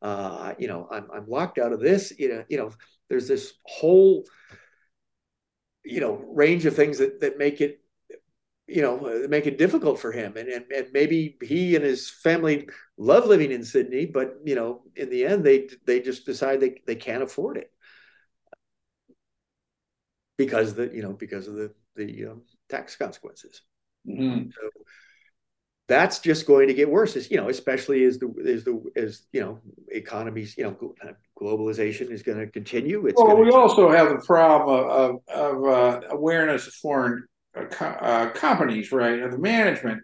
[0.01, 2.13] Uh, you know, I'm I'm locked out of this.
[2.17, 2.71] You know, you know,
[3.09, 4.25] there's this whole
[5.83, 7.79] you know range of things that that make it
[8.67, 12.67] you know make it difficult for him and, and and maybe he and his family
[12.97, 16.81] love living in sydney but you know in the end they they just decide they,
[16.87, 17.71] they can't afford it
[20.37, 23.61] because the you know because of the the um, tax consequences.
[24.07, 24.49] Mm-hmm.
[24.49, 24.69] So
[25.87, 27.15] that's just going to get worse.
[27.15, 29.59] As you know, especially as the as the as you know
[29.89, 30.93] economies, you know,
[31.39, 33.05] globalization is going to continue.
[33.05, 33.55] It's well, we to...
[33.55, 37.25] also have the problem of, of uh, awareness of foreign
[37.55, 40.01] uh, uh, companies, right, of the management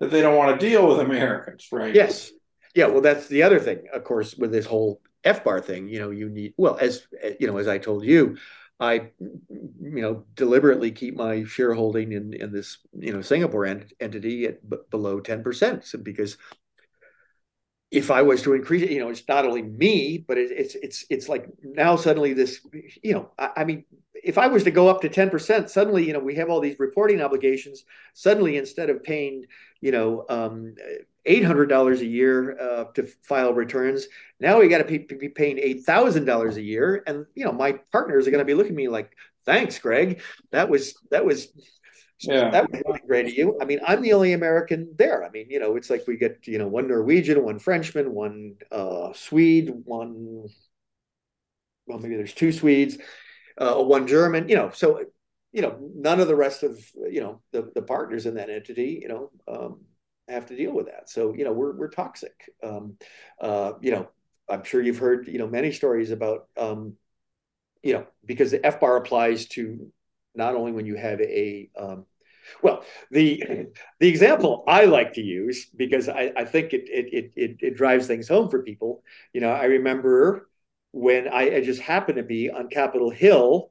[0.00, 1.94] that they don't want to deal with Americans, right?
[1.94, 2.30] Yes.
[2.74, 2.86] Yeah.
[2.86, 5.88] Well, that's the other thing, of course, with this whole FBAR thing.
[5.88, 7.06] You know, you need well, as
[7.40, 8.36] you know, as I told you,
[8.82, 14.46] I, you know, deliberately keep my shareholding in in this you know Singapore ent- entity
[14.46, 16.36] at b- below ten percent, so because
[17.90, 20.74] if I was to increase it, you know, it's not only me, but it, it's
[20.76, 22.60] it's it's like now suddenly this,
[23.02, 23.84] you know, I, I mean,
[24.22, 26.60] if I was to go up to ten percent, suddenly, you know, we have all
[26.60, 27.84] these reporting obligations.
[28.14, 29.44] Suddenly, instead of paying,
[29.80, 30.74] you know, um,
[31.26, 34.06] eight hundred dollars a year uh, to file returns,
[34.40, 37.72] now we got to be paying eight thousand dollars a year, and you know, my
[37.90, 39.12] partners are going to be looking at me like,
[39.44, 40.22] "Thanks, Greg.
[40.50, 41.48] That was that was
[42.28, 42.50] yeah.
[42.50, 43.58] That was really great of you.
[43.60, 45.24] I mean, I'm the only American there.
[45.24, 48.54] I mean, you know, it's like we get, you know, one Norwegian, one Frenchman, one
[48.70, 50.46] uh, Swede, one,
[51.86, 52.98] well, maybe there's two Swedes,
[53.58, 55.04] uh, one German, you know, so,
[55.52, 56.78] you know, none of the rest of,
[57.10, 59.80] you know, the, the partners in that entity, you know, um,
[60.28, 61.10] have to deal with that.
[61.10, 62.50] So, you know, we're, we're toxic.
[62.62, 62.96] Um,
[63.40, 64.08] uh, you know,
[64.48, 66.94] I'm sure you've heard, you know, many stories about, um,
[67.82, 69.90] you know, because the FBAR applies to
[70.34, 72.06] not only when you have a um,
[72.62, 73.42] well, the
[74.00, 78.06] the example I like to use because I, I think it, it it it drives
[78.06, 79.02] things home for people.
[79.32, 80.48] You know, I remember
[80.92, 83.70] when I, I just happened to be on Capitol Hill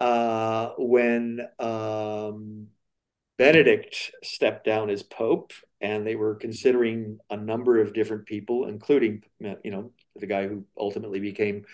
[0.00, 2.68] uh, when um,
[3.36, 9.22] Benedict stepped down as Pope, and they were considering a number of different people, including
[9.40, 11.64] you know the guy who ultimately became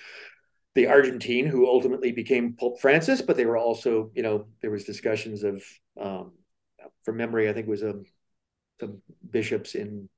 [0.75, 4.85] the Argentine who ultimately became Pope Francis, but they were also, you know, there was
[4.85, 5.63] discussions of,
[6.01, 6.33] um,
[7.05, 8.05] from memory, I think it was a, um,
[8.81, 10.09] some bishops in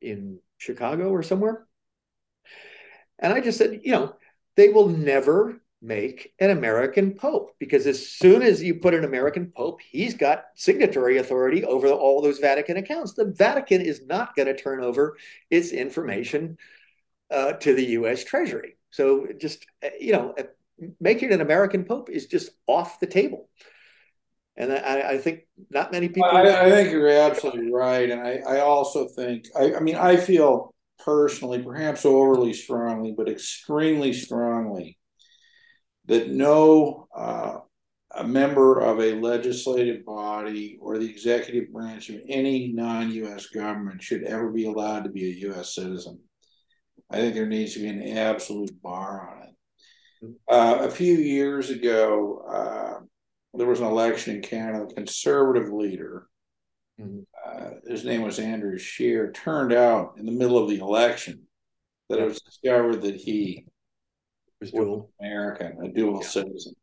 [0.00, 1.66] in Chicago or somewhere.
[3.18, 4.14] And I just said, you know,
[4.58, 9.52] they will never make an American pope because as soon as you put an American
[9.54, 13.12] pope, he's got signatory authority over all those Vatican accounts.
[13.12, 15.16] The Vatican is not going to turn over
[15.48, 16.58] its information
[17.30, 18.24] uh, to the U.S.
[18.24, 18.76] Treasury.
[18.90, 20.42] So just uh, you know, uh,
[20.98, 23.48] making an American pope is just off the table.
[24.56, 26.30] And I, I think not many people.
[26.30, 30.16] I, I, think you're absolutely right, and I, I also think I, I mean I
[30.16, 34.98] feel personally, perhaps overly strongly, but extremely strongly,
[36.06, 37.58] that no uh,
[38.14, 43.46] a member of a legislative body or the executive branch of any non-U.S.
[43.46, 45.74] government should ever be allowed to be a U.S.
[45.74, 46.18] citizen.
[47.10, 49.54] I think there needs to be an absolute bar on it.
[50.48, 53.04] Uh, a few years ago, uh,
[53.54, 54.84] there was an election in Canada.
[54.84, 56.26] A conservative leader,
[57.00, 57.20] mm-hmm.
[57.58, 61.46] Uh, his name was Andrew Scheer, turned out in the middle of the election
[62.08, 63.66] that it was discovered that he
[64.60, 66.28] was dual American, a dual yeah.
[66.28, 66.74] citizen.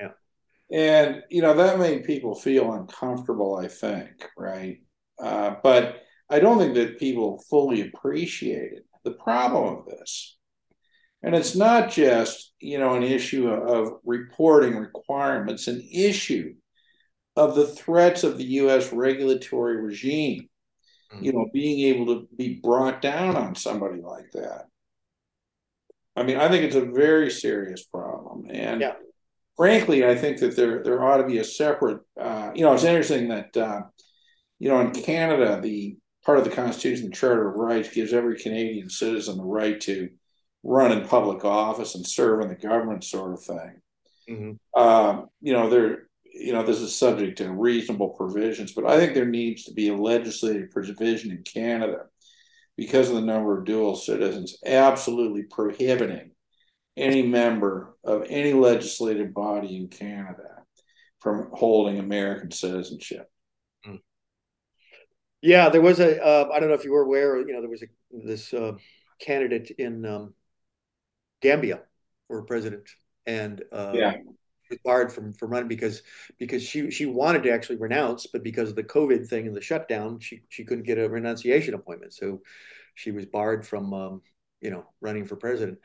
[0.00, 0.08] Yeah,
[0.70, 0.78] yeah.
[0.78, 3.56] And you know that made people feel uncomfortable.
[3.56, 4.78] I think, right?
[5.20, 10.36] Uh, but I don't think that people fully appreciated the problem of this.
[11.22, 16.54] And it's not just, you know, an issue of reporting requirements, an issue
[17.38, 20.48] of the threats of the US regulatory regime,
[21.12, 21.24] mm-hmm.
[21.24, 24.64] you know, being able to be brought down on somebody like that.
[26.16, 28.46] I mean, I think it's a very serious problem.
[28.50, 28.94] And yeah.
[29.56, 32.82] frankly, I think that there there ought to be a separate, uh, you know, it's
[32.82, 33.82] interesting that, uh,
[34.58, 38.36] you know, in Canada, the part of the Constitution, the Charter of Rights, gives every
[38.36, 40.08] Canadian citizen the right to
[40.64, 43.80] run in public office and serve in the government, sort of thing.
[44.28, 44.82] Mm-hmm.
[44.82, 46.07] Um, you know, there,
[46.38, 49.88] you know, this is subject to reasonable provisions, but I think there needs to be
[49.88, 52.04] a legislative provision in Canada
[52.76, 56.30] because of the number of dual citizens, absolutely prohibiting
[56.96, 60.62] any member of any legislative body in Canada
[61.20, 63.28] from holding American citizenship.
[65.40, 66.22] Yeah, there was a.
[66.22, 67.38] Uh, I don't know if you were aware.
[67.38, 68.72] You know, there was a this uh,
[69.20, 70.34] candidate in um,
[71.40, 71.82] Gambia
[72.26, 72.88] for president,
[73.24, 74.14] and uh, yeah.
[74.70, 76.02] Was barred from from running because
[76.38, 79.60] because she she wanted to actually renounce, but because of the COVID thing and the
[79.60, 82.40] shutdown, she she couldn't get a renunciation appointment, so
[82.94, 84.22] she was barred from um,
[84.60, 85.78] you know running for president.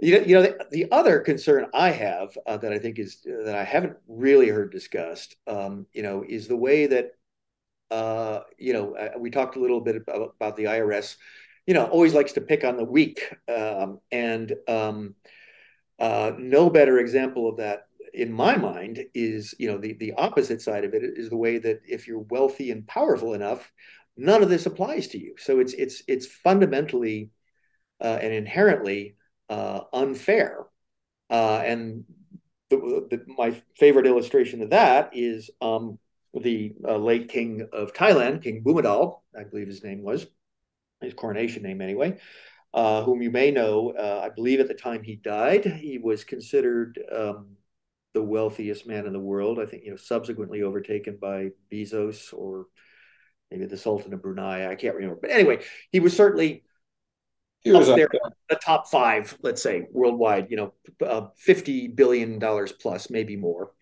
[0.00, 3.26] You know, you know the, the other concern I have uh, that I think is
[3.26, 7.12] uh, that I haven't really heard discussed, um, you know, is the way that
[7.90, 11.16] uh, you know, uh, we talked a little bit about, about, the IRS,
[11.66, 13.34] you know, always likes to pick on the weak.
[13.48, 15.14] Um, and um,
[15.98, 17.87] uh, no better example of that
[18.18, 21.58] in my mind is, you know, the, the opposite side of it is the way
[21.58, 23.70] that if you're wealthy and powerful enough,
[24.16, 25.34] none of this applies to you.
[25.38, 27.30] So it's, it's, it's fundamentally
[28.00, 29.16] uh, and inherently
[29.48, 30.66] uh, unfair.
[31.30, 32.04] Uh, and
[32.70, 35.98] the, the, my favorite illustration of that is, um,
[36.34, 40.26] the uh, late king of Thailand, King Bhumibol, I believe his name was,
[41.00, 42.18] his coronation name anyway,
[42.74, 43.94] uh, whom you may know.
[43.98, 47.56] Uh, I believe at the time he died, he was considered um,
[48.14, 49.58] the wealthiest man in the world.
[49.58, 52.66] I think you know, subsequently overtaken by Bezos or
[53.50, 54.70] maybe the Sultan of Brunei.
[54.70, 56.64] I can't remember, but anyway, he was certainly
[57.60, 60.48] he was up there, there, the top five, let's say, worldwide.
[60.50, 63.72] You know, uh, fifty billion dollars plus, maybe more.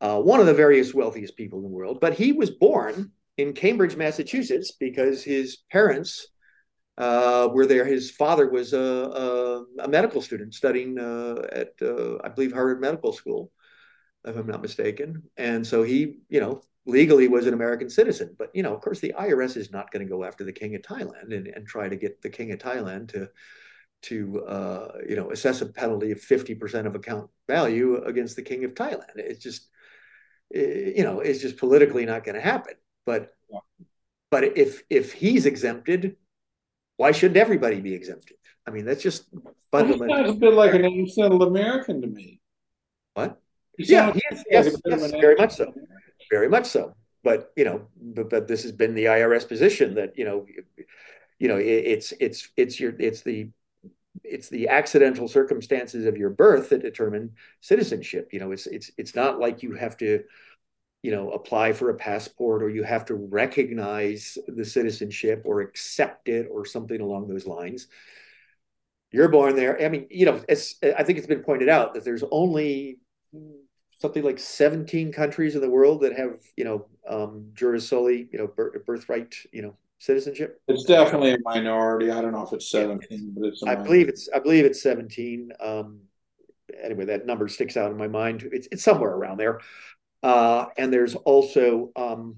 [0.00, 3.52] Uh, one of the various wealthiest people in the world, but he was born in
[3.52, 6.28] Cambridge, Massachusetts, because his parents
[7.00, 7.84] uh, were there.
[7.84, 12.80] His father was a, a, a medical student studying uh, at, uh, I believe, Harvard
[12.80, 13.50] Medical School,
[14.24, 15.22] if I'm not mistaken.
[15.36, 18.36] And so he, you know, legally was an American citizen.
[18.38, 20.74] But, you know, of course, the IRS is not going to go after the King
[20.74, 23.30] of Thailand and, and try to get the King of Thailand to
[24.02, 28.64] to uh, you know assess a penalty of 50% of account value against the king
[28.64, 29.68] of thailand it's just
[30.54, 32.74] eh, you know it's just politically not going to happen
[33.04, 33.58] but yeah.
[34.30, 36.16] but if if he's exempted
[37.00, 38.36] why shouldn't everybody be exempted?
[38.66, 39.24] I mean, that's just
[39.72, 40.06] fundamental.
[40.06, 42.40] Well, he sounds a bit like an unsettled American to me.
[43.14, 43.40] What?
[43.78, 45.72] He yeah, he is, yes, yes, very much so.
[46.30, 46.94] Very much so.
[47.24, 50.44] But you know, but, but this has been the IRS position that you know,
[51.38, 53.48] you know, it, it's it's it's your it's the
[54.22, 57.30] it's the accidental circumstances of your birth that determine
[57.62, 58.28] citizenship.
[58.30, 60.22] You know, it's it's it's not like you have to
[61.02, 66.28] you know apply for a passport or you have to recognize the citizenship or accept
[66.28, 67.86] it or something along those lines.
[69.12, 69.82] You're born there.
[69.82, 72.98] I mean you know it's i think it's been pointed out that there's only
[73.98, 78.38] something like 17 countries in the world that have you know um juris soli you
[78.38, 78.46] know
[78.86, 80.60] birthright you know citizenship.
[80.66, 82.10] It's definitely a minority.
[82.10, 85.52] I don't know if it's 17 but it's i believe it's i believe it's 17
[85.60, 86.00] um
[86.82, 88.48] anyway that number sticks out in my mind.
[88.52, 89.60] It's, it's somewhere around there
[90.22, 92.36] uh, and there's also, um,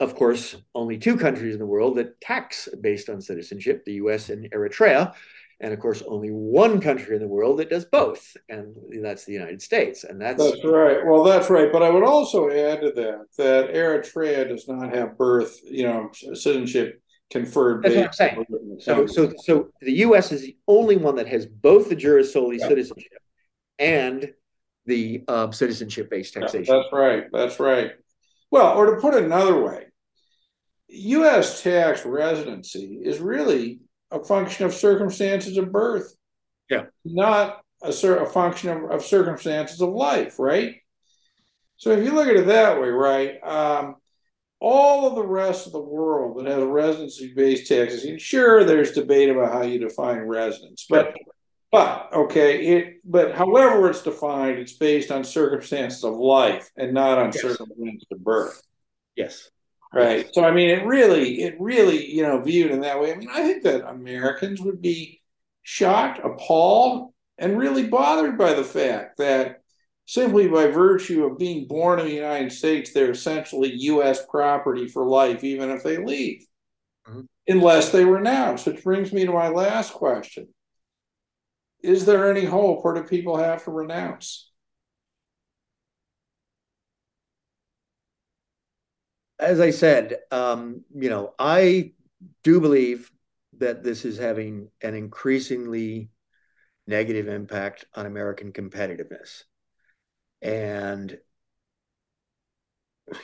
[0.00, 4.28] of course, only two countries in the world that tax based on citizenship the US
[4.28, 5.14] and Eritrea.
[5.58, 9.32] And of course, only one country in the world that does both, and that's the
[9.32, 10.04] United States.
[10.04, 10.98] And that's that's right.
[11.02, 11.72] Well, that's right.
[11.72, 16.10] But I would also add to that that Eritrea does not have birth, you know,
[16.12, 17.00] citizenship
[17.30, 17.84] conferred.
[17.84, 18.46] That's what I'm saying.
[18.80, 20.30] So, so, so the U.S.
[20.30, 22.68] is the only one that has both the juris soli yeah.
[22.68, 23.22] citizenship
[23.78, 24.30] and
[24.86, 26.74] the um, citizenship based taxation.
[26.74, 27.24] That's right.
[27.32, 27.92] That's right.
[28.50, 29.86] Well, or to put it another way,
[30.88, 31.62] U.S.
[31.62, 33.80] tax residency is really
[34.10, 36.14] a function of circumstances of birth.
[36.70, 36.84] Yeah.
[37.04, 40.76] Not a, a function of, of circumstances of life, right?
[41.76, 43.96] So if you look at it that way, right, um,
[44.60, 49.28] all of the rest of the world that has residency based taxes, sure, there's debate
[49.28, 51.14] about how you define residence, but
[51.76, 57.18] but okay, it but however it's defined, it's based on circumstances of life and not
[57.18, 57.42] on yes.
[57.42, 58.62] circumstances of birth.
[59.14, 59.50] Yes.
[59.92, 60.24] Right.
[60.24, 60.30] Yes.
[60.32, 63.12] So I mean, it really, it really, you know, viewed in that way.
[63.12, 65.20] I mean, I think that Americans would be
[65.64, 69.60] shocked, appalled, and really bothered by the fact that
[70.06, 74.24] simply by virtue of being born in the United States, they're essentially U.S.
[74.24, 76.46] property for life, even if they leave,
[77.06, 77.20] mm-hmm.
[77.48, 78.64] unless they renounce.
[78.64, 80.48] Which brings me to my last question
[81.82, 84.50] is there any hope or do people have to renounce?
[89.38, 91.92] As I said, um, you know, I
[92.42, 93.10] do believe
[93.58, 96.10] that this is having an increasingly
[96.86, 99.42] negative impact on American competitiveness.
[100.40, 101.18] And,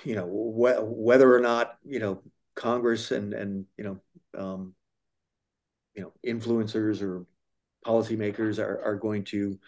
[0.04, 2.22] you know, wh- whether or not, you know,
[2.54, 4.00] Congress and, and you know,
[4.38, 4.74] um,
[5.94, 7.26] you know, influencers or
[7.84, 9.58] policymakers are, are going to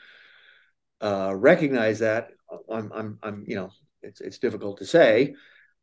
[1.01, 2.31] uh, recognize that.
[2.71, 3.71] I'm, I'm, I'm, you know,
[4.03, 5.35] it's, it's difficult to say,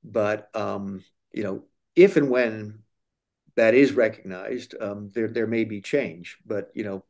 [0.03, 1.03] but, um,
[1.33, 1.63] you know,
[1.95, 2.79] if and when
[3.55, 7.05] that is recognized, um, there, there may be change, but, you know,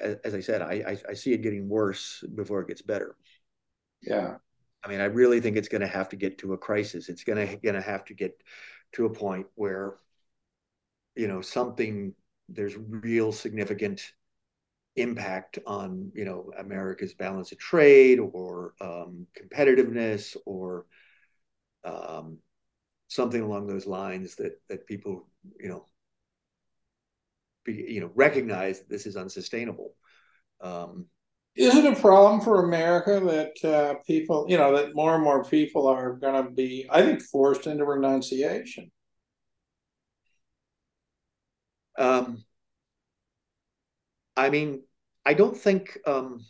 [0.00, 3.16] as, as I said, I, I, I see it getting worse before it gets better.
[4.02, 4.36] Yeah.
[4.84, 7.08] I mean, I really think it's going to have to get to a crisis.
[7.08, 8.40] It's going to going to have to get
[8.92, 9.96] to a point where,
[11.16, 12.14] you know, something
[12.48, 14.12] there's real significant
[15.00, 20.86] impact on you know America's balance of trade or um, competitiveness or
[21.84, 22.38] um,
[23.08, 25.28] something along those lines that that people
[25.58, 25.86] you know
[27.64, 29.94] be, you know recognize that this is unsustainable.
[30.60, 31.06] Um,
[31.58, 35.42] is it a problem for America that uh, people, you know, that more and more
[35.42, 38.92] people are going to be, I think, forced into renunciation?
[41.98, 42.44] Um,
[44.36, 44.84] I mean,
[45.24, 46.40] I don't think um,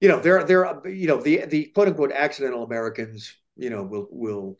[0.00, 4.08] you know, there, there, you know, the the quote unquote accidental Americans, you know, will
[4.10, 4.58] will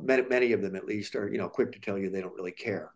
[0.00, 2.34] many, many of them at least are you know quick to tell you they don't
[2.34, 2.92] really care.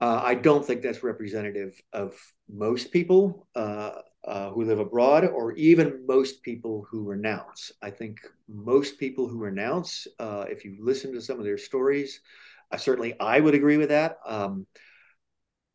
[0.00, 2.14] Uh, I don't think that's representative of
[2.48, 3.90] most people uh,
[4.24, 7.72] uh, who live abroad, or even most people who renounce.
[7.82, 8.18] I think
[8.48, 12.20] most people who renounce, uh, if you listen to some of their stories,
[12.76, 14.18] certainly I would agree with that.
[14.24, 14.66] Um,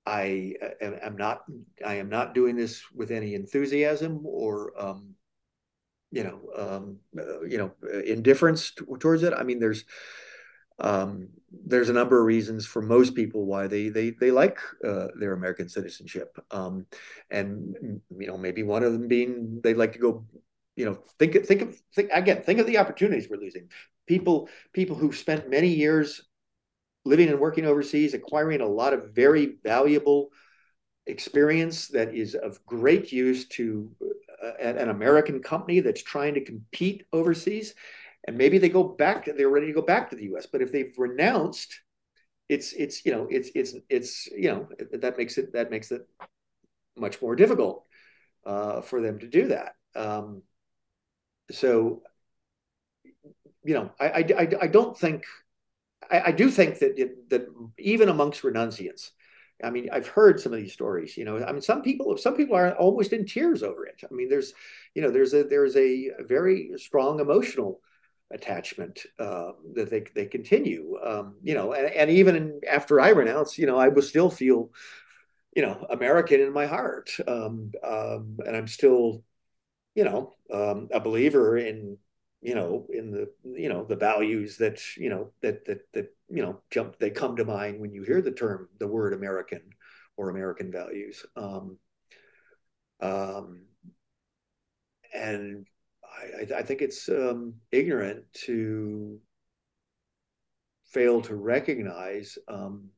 [0.05, 1.43] I am not
[1.85, 5.15] I am not doing this with any enthusiasm or um,
[6.11, 7.71] you know um, uh, you know
[8.05, 9.33] indifference towards it.
[9.33, 9.85] I mean, there's
[10.79, 11.29] um,
[11.65, 15.33] there's a number of reasons for most people why they they they like uh, their
[15.33, 16.85] American citizenship, um,
[17.29, 20.25] and you know maybe one of them being they like to go,
[20.75, 23.69] you know, think think of think again think of the opportunities we're losing.
[24.05, 26.21] People people who spent many years
[27.05, 30.29] living and working overseas, acquiring a lot of very valuable
[31.05, 33.89] experience that is of great use to
[34.43, 37.75] uh, an American company that's trying to compete overseas
[38.25, 40.71] and maybe they go back they're ready to go back to the us but if
[40.71, 41.81] they've renounced
[42.47, 46.07] it's it's you know it's it's it's you know that makes it that makes it
[46.97, 47.85] much more difficult
[48.45, 49.75] uh, for them to do that.
[49.95, 50.43] Um,
[51.51, 52.01] so
[53.63, 55.25] you know I, I, I don't think
[56.11, 57.47] I, I do think that it, that
[57.77, 59.11] even amongst renunciants
[59.63, 61.15] I mean, I've heard some of these stories.
[61.17, 64.01] You know, I mean, some people, some people are almost in tears over it.
[64.09, 64.53] I mean, there's,
[64.93, 67.79] you know, there's a there's a very strong emotional
[68.31, 70.97] attachment uh, that they they continue.
[71.03, 74.71] Um, you know, and, and even after I renounce, you know, I will still feel,
[75.55, 79.23] you know, American in my heart, um, um, and I'm still,
[79.95, 81.97] you know, um, a believer in
[82.43, 86.43] you know in the you know the values that you know that that that you
[86.43, 89.61] know jump they come to mind when you hear the term the word American
[90.17, 91.25] or American values.
[91.35, 91.77] Um,
[93.01, 93.63] um,
[95.13, 95.65] and
[96.03, 99.19] I, I think it's um, ignorant to
[100.85, 102.89] fail to recognize um,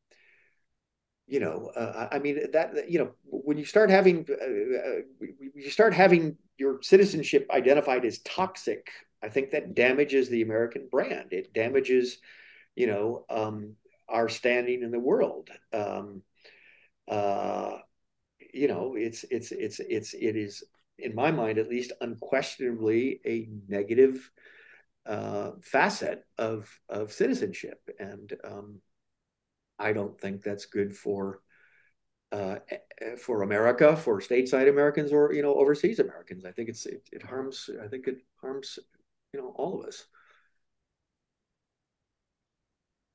[1.27, 5.25] you know uh, i mean that you know when you start having uh, uh,
[5.55, 8.89] you start having your citizenship identified as toxic
[9.26, 12.17] i think that damages the american brand it damages
[12.76, 13.76] you know um,
[14.07, 16.21] our standing in the world um,
[17.07, 17.78] uh,
[18.53, 20.63] you know it's it's it's it's it is
[20.97, 24.30] in my mind at least, unquestionably a negative
[25.05, 28.82] uh, facet of of citizenship, and um,
[29.78, 31.41] I don't think that's good for
[32.32, 32.57] uh,
[33.19, 36.45] for America, for stateside Americans, or you know overseas Americans.
[36.45, 37.69] I think it's it, it harms.
[37.84, 38.80] I think it harms
[39.36, 40.05] you know all of us.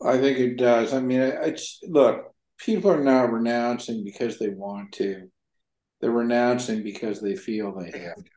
[0.04, 0.92] I think it does.
[0.92, 2.34] I mean, it's look.
[2.58, 5.30] People are not renouncing because they want to
[6.00, 8.30] they're renouncing because they feel they have to.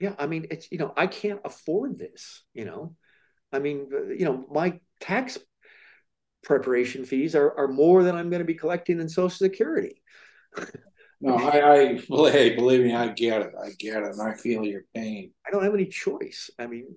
[0.00, 2.44] Yeah, I mean, it's you know, I can't afford this.
[2.52, 2.94] You know,
[3.52, 5.38] I mean, you know, my tax
[6.44, 10.02] preparation fees are are more than I'm going to be collecting in Social Security.
[11.20, 13.52] no, I, I believe, believe me, I get it.
[13.60, 15.32] I get it, and I feel your pain.
[15.46, 16.50] I don't have any choice.
[16.58, 16.96] I mean,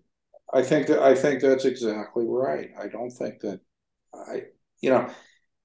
[0.54, 2.70] I think that I think that's exactly right.
[2.80, 3.60] I don't think that
[4.14, 4.44] I,
[4.82, 5.10] you know,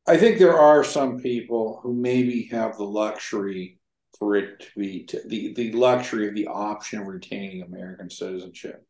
[0.07, 3.79] I think there are some people who maybe have the luxury
[4.19, 8.85] for it to be to, the the luxury of the option of retaining American citizenship.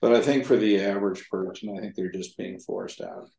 [0.00, 3.30] But I think for the average person, I think they're just being forced out.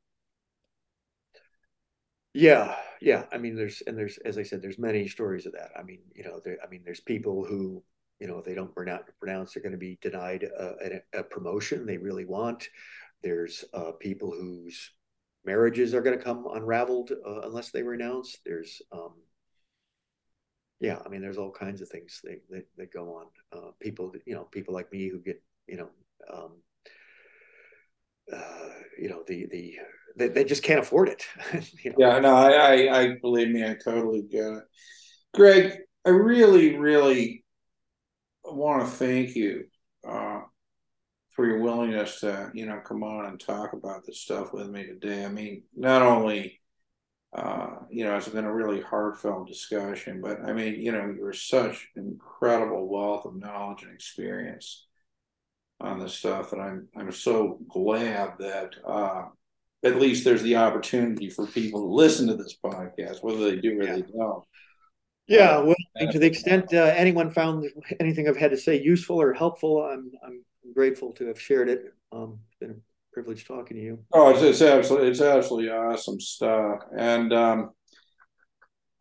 [2.33, 3.25] Yeah, yeah.
[3.31, 5.71] I mean, there's and there's as I said, there's many stories of that.
[5.77, 7.83] I mean, you know, there, I mean, there's people who
[8.19, 11.85] you know if they don't pronounce, they're going to be denied a, a, a, promotion
[11.85, 12.68] they really want.
[13.22, 14.91] There's uh, people whose
[15.45, 18.38] marriages are going to come unraveled uh, unless they renounce.
[18.45, 19.14] There's um,
[20.84, 23.27] yeah, I mean, there's all kinds of things that, that, that go on.
[23.57, 25.90] Uh, people, you know, people like me who get, you know,
[26.31, 26.52] um,
[28.31, 28.69] uh,
[28.99, 29.77] you know, the the
[30.18, 31.23] they, they just can't afford it.
[31.84, 31.95] you know?
[31.98, 34.64] Yeah, no, I, I, I believe me, I totally get it.
[35.34, 37.42] Greg, I really, really
[38.51, 39.65] want to thank you
[40.07, 40.41] uh,
[41.31, 44.85] for your willingness to, you know, come on and talk about this stuff with me
[44.85, 45.25] today.
[45.25, 46.59] I mean, not only
[47.33, 50.21] uh, you know, it's been a really heartfelt discussion.
[50.21, 54.85] But I mean, you know, you're such incredible wealth of knowledge and experience
[55.79, 59.23] on this stuff that I'm I'm so glad that uh,
[59.83, 63.79] at least there's the opportunity for people to listen to this podcast, whether they do
[63.79, 63.95] or yeah.
[63.95, 64.43] they don't.
[65.27, 65.75] Yeah, well,
[66.11, 67.65] to the extent uh, anyone found
[67.99, 70.43] anything I've had to say useful or helpful, I'm I'm
[70.73, 71.93] grateful to have shared it.
[72.11, 72.75] Um, it's been a
[73.13, 73.99] privilege talking to you.
[74.11, 77.71] Oh, it's, it's absolutely it's absolutely awesome stuff, and um,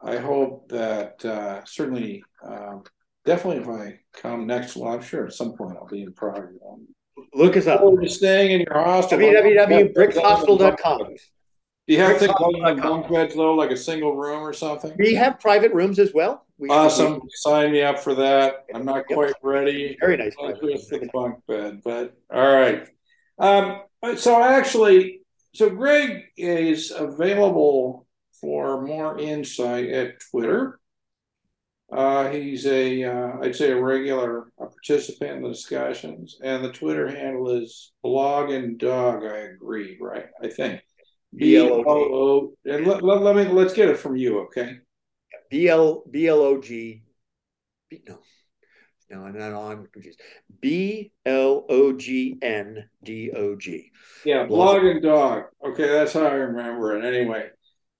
[0.00, 2.84] I hope that uh, certainly um,
[3.24, 6.50] definitely if I come next, well, I'm sure at some point I'll be in Prague.
[7.34, 7.82] Look us up.
[8.06, 9.18] Staying in your hostel.
[9.18, 11.16] www.brickshostel.com.
[11.88, 14.94] Do you have things like bunk beds though, like a single room or something?
[14.98, 16.46] We have private rooms as well.
[16.58, 17.22] We, Awesome.
[17.30, 18.66] Sign me up for that.
[18.72, 19.16] I'm not Yep.
[19.16, 19.96] quite ready.
[20.00, 20.34] Very nice.
[20.62, 22.86] Just the bunk bed, but all right.
[23.38, 23.82] Um,
[24.16, 25.22] so actually,
[25.54, 28.06] so Greg is available
[28.40, 30.78] for more insight at Twitter.
[31.92, 36.72] Uh, he's a, uh, I'd say a regular uh, participant in the discussions, and the
[36.72, 39.24] Twitter handle is blog and dog.
[39.24, 40.26] I agree, right?
[40.42, 40.80] I think.
[41.34, 42.52] B L BLOG.
[42.64, 44.78] And let, let, let me let's get it from you, okay?
[45.50, 47.02] B L B L O G.
[49.10, 50.20] No, no, no, I'm confused.
[50.60, 53.90] B L O G N D O G.
[54.24, 54.80] Yeah, Blog.
[54.80, 55.42] blog and dog.
[55.64, 57.04] Okay, that's how I remember it.
[57.04, 57.50] Anyway,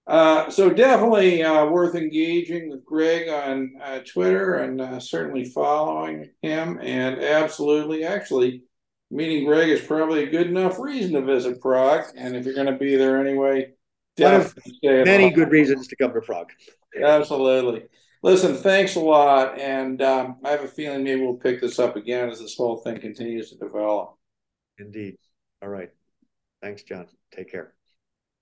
[0.07, 6.31] uh, so definitely uh, worth engaging with Greg on uh, Twitter and uh, certainly following
[6.41, 6.79] him.
[6.81, 8.63] And absolutely, actually,
[9.13, 12.07] meeting Greg is probably a good enough reason to visit Prague.
[12.17, 13.73] And if you're going to be there anyway,
[14.17, 16.51] definitely Many good reasons to come to Prague.
[17.01, 17.85] Absolutely.
[18.23, 19.59] Listen, thanks a lot.
[19.59, 22.79] And um, I have a feeling maybe we'll pick this up again as this whole
[22.79, 24.17] thing continues to develop.
[24.79, 25.19] Indeed.
[25.61, 25.91] All right.
[26.63, 27.07] Thanks, John.
[27.33, 27.75] Take care.